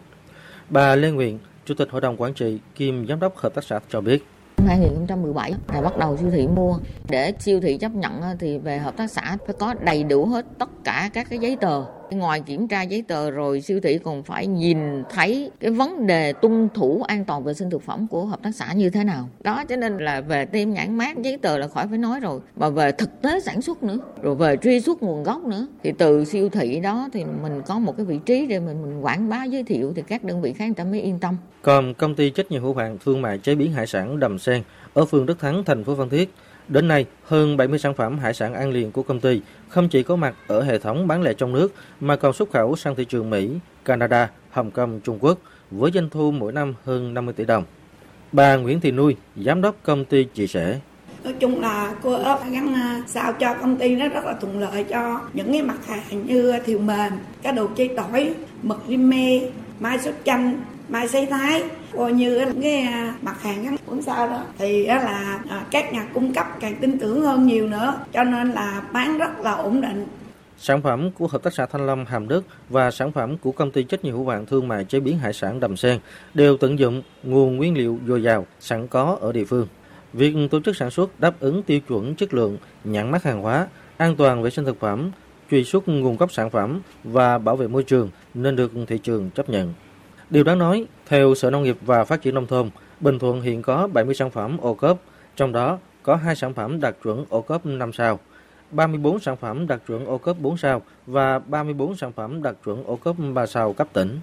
Bà 0.69 0.95
Lê 0.95 1.11
Nguyện, 1.11 1.39
Chủ 1.65 1.73
tịch 1.73 1.89
Hội 1.91 2.01
đồng 2.01 2.17
Quản 2.17 2.33
trị 2.33 2.59
kiêm 2.75 3.07
Giám 3.07 3.19
đốc 3.19 3.37
Hợp 3.37 3.53
tác 3.53 3.63
xã 3.63 3.79
cho 3.89 4.01
biết. 4.01 4.25
Năm 4.57 4.67
2017 4.67 5.53
là 5.73 5.81
bắt 5.81 5.97
đầu 5.97 6.17
siêu 6.17 6.31
thị 6.31 6.47
mua 6.47 6.77
để 7.09 7.33
siêu 7.39 7.59
thị 7.61 7.77
chấp 7.77 7.91
nhận 7.91 8.21
thì 8.39 8.57
về 8.57 8.77
hợp 8.77 8.97
tác 8.97 9.11
xã 9.11 9.37
phải 9.45 9.55
có 9.59 9.73
đầy 9.81 10.03
đủ 10.03 10.25
hết 10.25 10.45
tất 10.59 10.69
cả 10.83 11.09
các 11.13 11.27
cái 11.29 11.39
giấy 11.39 11.57
tờ 11.61 11.83
ngoài 12.13 12.41
kiểm 12.41 12.67
tra 12.67 12.81
giấy 12.81 13.03
tờ 13.07 13.31
rồi 13.31 13.61
siêu 13.61 13.79
thị 13.83 13.99
còn 14.03 14.23
phải 14.23 14.47
nhìn 14.47 14.77
thấy 15.09 15.51
cái 15.59 15.71
vấn 15.71 16.07
đề 16.07 16.33
tuân 16.33 16.69
thủ 16.73 17.03
an 17.07 17.25
toàn 17.25 17.43
vệ 17.43 17.53
sinh 17.53 17.69
thực 17.69 17.81
phẩm 17.83 18.07
của 18.07 18.25
hợp 18.25 18.39
tác 18.43 18.51
xã 18.55 18.73
như 18.73 18.89
thế 18.89 19.03
nào. 19.03 19.29
Đó, 19.39 19.63
cho 19.69 19.75
nên 19.75 19.97
là 19.97 20.21
về 20.21 20.45
tem 20.45 20.73
nhãn 20.73 20.97
mát, 20.97 21.17
giấy 21.21 21.37
tờ 21.37 21.57
là 21.57 21.67
khỏi 21.67 21.87
phải 21.87 21.97
nói 21.97 22.19
rồi. 22.19 22.39
Mà 22.55 22.69
về 22.69 22.91
thực 22.91 23.21
tế 23.21 23.39
sản 23.39 23.61
xuất 23.61 23.83
nữa, 23.83 23.97
rồi 24.21 24.35
về 24.35 24.57
truy 24.57 24.79
xuất 24.79 25.03
nguồn 25.03 25.23
gốc 25.23 25.43
nữa, 25.43 25.67
thì 25.83 25.93
từ 25.97 26.25
siêu 26.25 26.49
thị 26.49 26.79
đó 26.79 27.09
thì 27.13 27.25
mình 27.43 27.61
có 27.65 27.79
một 27.79 27.97
cái 27.97 28.05
vị 28.05 28.19
trí 28.25 28.45
để 28.45 28.59
mình 28.59 28.81
mình 28.81 29.05
quảng 29.05 29.29
bá, 29.29 29.43
giới 29.43 29.63
thiệu 29.63 29.93
thì 29.95 30.03
các 30.07 30.23
đơn 30.23 30.41
vị 30.41 30.53
khác 30.53 30.65
người 30.65 30.75
ta 30.75 30.83
mới 30.83 31.01
yên 31.01 31.19
tâm. 31.19 31.37
Còn 31.61 31.93
công 31.93 32.15
ty 32.15 32.29
trách 32.29 32.51
nhiệm 32.51 32.63
hữu 32.63 32.73
hạn 32.73 32.97
thương 33.05 33.21
mại 33.21 33.37
chế 33.37 33.55
biến 33.55 33.71
hải 33.73 33.87
sản 33.87 34.19
Đầm 34.19 34.39
Sen 34.39 34.63
ở 34.93 35.05
phường 35.05 35.25
Đức 35.25 35.39
Thắng, 35.39 35.63
thành 35.63 35.83
phố 35.83 35.95
Phan 35.95 36.09
Thiết 36.09 36.33
Đến 36.67 36.87
nay, 36.87 37.05
hơn 37.23 37.57
70 37.57 37.79
sản 37.79 37.93
phẩm 37.93 38.19
hải 38.19 38.33
sản 38.33 38.53
ăn 38.53 38.71
liền 38.71 38.91
của 38.91 39.03
công 39.03 39.19
ty 39.19 39.41
không 39.69 39.89
chỉ 39.89 40.03
có 40.03 40.15
mặt 40.15 40.35
ở 40.47 40.63
hệ 40.63 40.79
thống 40.79 41.07
bán 41.07 41.21
lẻ 41.21 41.33
trong 41.33 41.53
nước 41.53 41.73
mà 41.99 42.15
còn 42.15 42.33
xuất 42.33 42.51
khẩu 42.51 42.75
sang 42.75 42.95
thị 42.95 43.05
trường 43.05 43.29
Mỹ, 43.29 43.49
Canada, 43.85 44.29
Hồng 44.51 44.71
Kông, 44.71 44.99
Trung 45.03 45.17
Quốc 45.21 45.37
với 45.71 45.91
doanh 45.91 46.09
thu 46.09 46.31
mỗi 46.31 46.51
năm 46.51 46.73
hơn 46.85 47.13
50 47.13 47.33
tỷ 47.33 47.45
đồng. 47.45 47.63
Bà 48.31 48.55
Nguyễn 48.55 48.79
Thị 48.79 48.91
Nuôi, 48.91 49.15
giám 49.35 49.61
đốc 49.61 49.75
công 49.83 50.05
ty 50.05 50.23
chia 50.23 50.47
sẻ. 50.47 50.79
Nói 51.23 51.33
chung 51.39 51.61
là 51.61 51.95
cô 52.03 52.13
ớt 52.13 52.39
gắn 52.51 52.73
à, 52.73 53.03
sao 53.07 53.33
cho 53.33 53.53
công 53.53 53.77
ty 53.77 53.95
nó 53.95 54.07
rất 54.07 54.25
là 54.25 54.33
thuận 54.41 54.59
lợi 54.59 54.83
cho 54.83 55.21
những 55.33 55.51
cái 55.51 55.61
mặt 55.61 55.87
hàng 55.87 56.27
như 56.27 56.53
thiều 56.65 56.79
mềm, 56.79 57.13
cá 57.41 57.51
đồ 57.51 57.67
chay 57.77 57.89
tỏi, 57.97 58.33
mực 58.63 58.81
rim 58.87 59.09
mê, 59.09 59.41
mai 59.79 59.99
sốt 59.99 60.13
chanh, 60.25 60.61
mai 60.89 61.07
sấy 61.07 61.25
thái 61.25 61.63
coi 61.97 62.13
như 62.13 62.45
cái 62.61 62.87
mặt 63.21 63.41
hàng 63.41 63.63
ngắn 63.63 63.75
cũng 63.85 64.01
sao 64.01 64.29
đó 64.29 64.43
thì 64.57 64.85
là 64.85 65.39
à, 65.49 65.65
các 65.71 65.93
nhà 65.93 66.07
cung 66.13 66.33
cấp 66.33 66.47
càng 66.59 66.75
tin 66.81 66.99
tưởng 66.99 67.21
hơn 67.21 67.47
nhiều 67.47 67.67
nữa 67.67 67.99
cho 68.13 68.23
nên 68.23 68.51
là 68.51 68.81
bán 68.93 69.17
rất 69.17 69.39
là 69.39 69.51
ổn 69.51 69.81
định 69.81 70.07
Sản 70.57 70.81
phẩm 70.81 71.11
của 71.11 71.27
Hợp 71.27 71.43
tác 71.43 71.53
xã 71.53 71.65
Thanh 71.65 71.85
Lâm 71.85 72.05
Hàm 72.05 72.27
Đức 72.27 72.45
và 72.69 72.91
sản 72.91 73.11
phẩm 73.11 73.37
của 73.37 73.51
công 73.51 73.71
ty 73.71 73.83
trách 73.83 74.03
nhiệm 74.03 74.13
hữu 74.13 74.29
hạn 74.29 74.45
thương 74.45 74.67
mại 74.67 74.85
chế 74.85 74.99
biến 74.99 75.17
hải 75.17 75.33
sản 75.33 75.59
Đầm 75.59 75.77
Sen 75.77 75.99
đều 76.33 76.57
tận 76.57 76.79
dụng 76.79 77.01
nguồn 77.23 77.57
nguyên 77.57 77.77
liệu 77.77 77.99
dồi 78.07 78.23
dào 78.23 78.45
sẵn 78.59 78.87
có 78.87 79.17
ở 79.21 79.31
địa 79.31 79.45
phương. 79.45 79.67
Việc 80.13 80.35
tổ 80.51 80.59
chức 80.59 80.75
sản 80.75 80.91
xuất 80.91 81.19
đáp 81.19 81.33
ứng 81.39 81.63
tiêu 81.63 81.79
chuẩn 81.79 82.15
chất 82.15 82.33
lượng, 82.33 82.57
nhãn 82.83 83.11
mát 83.11 83.23
hàng 83.23 83.41
hóa, 83.41 83.67
an 83.97 84.15
toàn 84.15 84.43
vệ 84.43 84.49
sinh 84.49 84.65
thực 84.65 84.79
phẩm, 84.79 85.11
truy 85.51 85.63
xuất 85.63 85.87
nguồn 85.87 86.17
gốc 86.17 86.31
sản 86.31 86.49
phẩm 86.49 86.81
và 87.03 87.37
bảo 87.37 87.55
vệ 87.55 87.67
môi 87.67 87.83
trường 87.83 88.09
nên 88.33 88.55
được 88.55 88.71
thị 88.87 88.97
trường 88.97 89.29
chấp 89.29 89.49
nhận. 89.49 89.73
Điều 90.33 90.43
đáng 90.43 90.59
nói, 90.59 90.85
theo 91.05 91.35
Sở 91.35 91.49
Nông 91.49 91.63
nghiệp 91.63 91.77
và 91.81 92.03
Phát 92.03 92.21
triển 92.21 92.35
Nông 92.35 92.47
thôn, 92.47 92.69
Bình 92.99 93.19
Thuận 93.19 93.41
hiện 93.41 93.61
có 93.61 93.87
70 93.93 94.15
sản 94.15 94.31
phẩm 94.31 94.57
ô 94.57 94.73
cốp, 94.73 94.97
trong 95.35 95.51
đó 95.51 95.77
có 96.03 96.15
2 96.15 96.35
sản 96.35 96.53
phẩm 96.53 96.79
đạt 96.79 96.95
chuẩn 97.03 97.25
ô 97.29 97.41
cốp 97.41 97.65
5 97.65 97.93
sao, 97.93 98.19
34 98.71 99.19
sản 99.19 99.37
phẩm 99.37 99.67
đạt 99.67 99.81
chuẩn 99.87 100.05
ô 100.05 100.17
cốp 100.17 100.39
4 100.39 100.57
sao 100.57 100.81
và 101.07 101.39
34 101.39 101.95
sản 101.95 102.11
phẩm 102.11 102.43
đạt 102.43 102.55
chuẩn 102.65 102.83
ô 102.83 102.95
cốp 102.95 103.15
3 103.33 103.45
sao 103.45 103.73
cấp 103.73 103.87
tỉnh. 103.93 104.19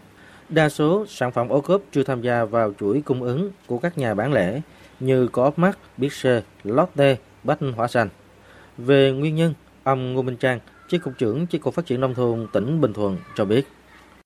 Đa 0.49 0.69
số 0.69 1.07
sản 1.09 1.33
phẩm 1.33 1.49
ô 1.49 1.61
cốp 1.61 1.83
chưa 1.93 2.02
tham 2.02 2.23
gia 2.23 2.45
vào 2.45 2.73
chuỗi 2.81 3.02
cung 3.05 3.23
ứng 3.23 3.50
của 3.67 3.79
các 3.79 3.99
nhà 3.99 4.14
bán 4.14 4.33
lẻ 4.33 4.61
như 5.00 5.29
Co-op 5.29 5.59
Mart, 5.59 5.76
C, 5.99 6.25
Lotte, 6.64 7.17
Bách 7.45 7.59
Hóa 7.76 7.88
Xanh. 7.88 8.09
Về 8.79 9.12
nguyên 9.12 9.35
nhân, 9.35 9.55
ông 9.83 10.14
Ngô 10.14 10.23
Minh 10.23 10.37
Trang, 10.37 10.59
Chi 10.88 10.99
cục 10.99 11.19
trưởng 11.19 11.47
Chi 11.47 11.59
cục 11.59 11.75
Phát 11.75 11.87
triển 11.87 12.00
Nông 12.00 12.14
thôn 12.14 12.47
tỉnh 12.52 12.81
Bình 12.81 12.93
Thuận 12.93 13.17
cho 13.37 13.45
biết 13.45 13.67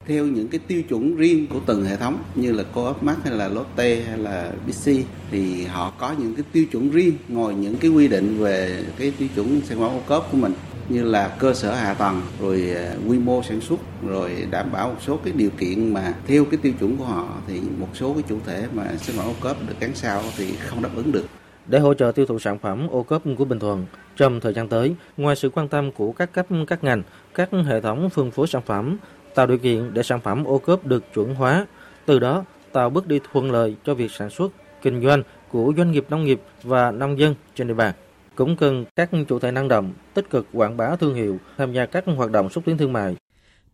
theo 0.07 0.27
những 0.27 0.49
cái 0.49 0.61
tiêu 0.67 0.83
chuẩn 0.83 1.17
riêng 1.17 1.47
của 1.47 1.61
từng 1.67 1.85
hệ 1.85 1.97
thống 1.97 2.23
như 2.35 2.53
là 2.53 2.65
Co-op 2.75 3.03
Mart 3.03 3.19
hay 3.25 3.33
là 3.33 3.49
Lotte 3.49 4.01
hay 4.01 4.19
là 4.19 4.53
Bixi 4.67 5.05
thì 5.31 5.65
họ 5.65 5.93
có 5.99 6.15
những 6.19 6.35
cái 6.35 6.45
tiêu 6.53 6.65
chuẩn 6.73 6.91
riêng 6.91 7.15
ngoài 7.29 7.55
những 7.55 7.77
cái 7.77 7.91
quy 7.91 8.09
định 8.09 8.39
về 8.39 8.85
cái 8.99 9.13
tiêu 9.19 9.29
chuẩn 9.35 9.61
sản 9.61 9.79
phẩm 9.79 9.91
ô 9.91 10.01
cốp 10.07 10.29
của 10.33 10.37
mình 10.37 10.53
như 10.89 11.03
là 11.03 11.29
cơ 11.39 11.55
sở 11.55 11.75
hạ 11.75 11.95
tầng 11.95 12.23
rồi 12.41 12.71
à, 12.77 12.95
quy 13.09 13.19
mô 13.19 13.43
sản 13.43 13.61
xuất 13.61 13.81
rồi 14.07 14.47
đảm 14.51 14.73
bảo 14.73 14.89
một 14.89 14.97
số 15.07 15.17
cái 15.17 15.33
điều 15.37 15.51
kiện 15.51 15.95
mà 15.95 16.15
theo 16.27 16.45
cái 16.45 16.59
tiêu 16.63 16.73
chuẩn 16.81 16.97
của 16.97 17.05
họ 17.05 17.39
thì 17.47 17.61
một 17.79 17.89
số 17.95 18.15
cái 18.15 18.23
chủ 18.29 18.39
thể 18.47 18.67
mà 18.75 18.85
sản 18.97 19.17
phẩm 19.17 19.27
ô 19.27 19.35
cốp 19.41 19.69
được 19.69 19.75
gắn 19.81 19.95
sao 19.95 20.23
thì 20.37 20.53
không 20.57 20.83
đáp 20.83 20.91
ứng 20.97 21.13
được. 21.13 21.25
Để 21.67 21.79
hỗ 21.79 21.95
trợ 21.95 22.13
tiêu 22.15 22.27
thụ 22.27 22.39
sản 22.39 22.59
phẩm 22.59 22.89
ô 22.91 23.03
cốp 23.03 23.23
của 23.39 23.45
Bình 23.45 23.59
Thuận 23.59 23.87
trong 24.17 24.41
thời 24.41 24.55
gian 24.55 24.69
tới, 24.69 24.95
ngoài 25.17 25.37
sự 25.37 25.51
quan 25.51 25.69
tâm 25.69 25.93
của 25.93 26.13
các 26.13 26.33
cấp 26.33 26.47
các 26.67 26.85
ngành, 26.85 27.03
các 27.35 27.49
hệ 27.67 27.81
thống 27.81 28.11
phân 28.11 28.31
phối 28.31 28.47
sản 28.47 28.63
phẩm, 28.67 28.99
tạo 29.35 29.47
điều 29.47 29.59
kiện 29.59 29.95
để 29.95 30.03
sản 30.03 30.21
phẩm 30.21 30.45
ô 30.45 30.59
cốp 30.59 30.87
được 30.87 31.05
chuẩn 31.15 31.35
hóa, 31.35 31.67
từ 32.07 32.19
đó 32.19 32.45
tạo 32.73 32.91
bước 32.91 33.07
đi 33.07 33.21
thuận 33.33 33.51
lợi 33.51 33.77
cho 33.85 33.95
việc 33.95 34.11
sản 34.11 34.31
xuất, 34.31 34.53
kinh 34.83 35.03
doanh 35.05 35.23
của 35.49 35.73
doanh 35.77 35.93
nghiệp 35.93 36.07
nông 36.09 36.25
nghiệp 36.25 36.41
và 36.63 36.91
nông 36.91 37.19
dân 37.19 37.35
trên 37.55 37.69
địa 37.69 37.75
bàn. 37.75 37.95
Cũng 38.35 38.57
cần 38.57 38.85
các 38.97 39.11
chủ 39.29 39.39
thể 39.39 39.51
năng 39.51 39.69
động, 39.69 39.93
tích 40.15 40.31
cực 40.31 40.47
quảng 40.53 40.77
bá 40.77 40.97
thương 40.97 41.15
hiệu, 41.15 41.39
tham 41.59 41.73
gia 41.73 41.87
các 41.87 42.05
hoạt 42.17 42.31
động 42.31 42.51
xúc 42.51 42.65
tiến 42.67 42.79
thương 42.79 42.93
mại. 42.93 43.17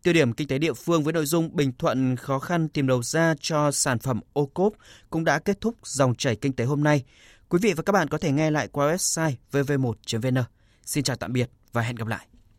Tiêu 0.03 0.13
điểm 0.13 0.33
kinh 0.33 0.47
tế 0.47 0.57
địa 0.57 0.73
phương 0.73 1.03
với 1.03 1.13
nội 1.13 1.25
dung 1.25 1.55
Bình 1.55 1.71
Thuận 1.77 2.15
khó 2.15 2.39
khăn 2.39 2.67
tìm 2.67 2.87
đầu 2.87 3.03
ra 3.03 3.35
cho 3.39 3.71
sản 3.71 3.99
phẩm 3.99 4.19
ô 4.33 4.45
cốp 4.45 4.73
cũng 5.09 5.23
đã 5.23 5.39
kết 5.39 5.61
thúc 5.61 5.75
dòng 5.83 6.15
chảy 6.15 6.35
kinh 6.35 6.53
tế 6.53 6.65
hôm 6.65 6.83
nay. 6.83 7.03
Quý 7.49 7.59
vị 7.61 7.73
và 7.73 7.83
các 7.83 7.93
bạn 7.93 8.07
có 8.07 8.17
thể 8.17 8.31
nghe 8.31 8.51
lại 8.51 8.67
qua 8.71 8.93
website 8.93 9.33
vv1.vn. 9.51 10.43
Xin 10.85 11.03
chào 11.03 11.15
tạm 11.15 11.33
biệt 11.33 11.49
và 11.73 11.81
hẹn 11.81 11.95
gặp 11.95 12.07
lại. 12.07 12.30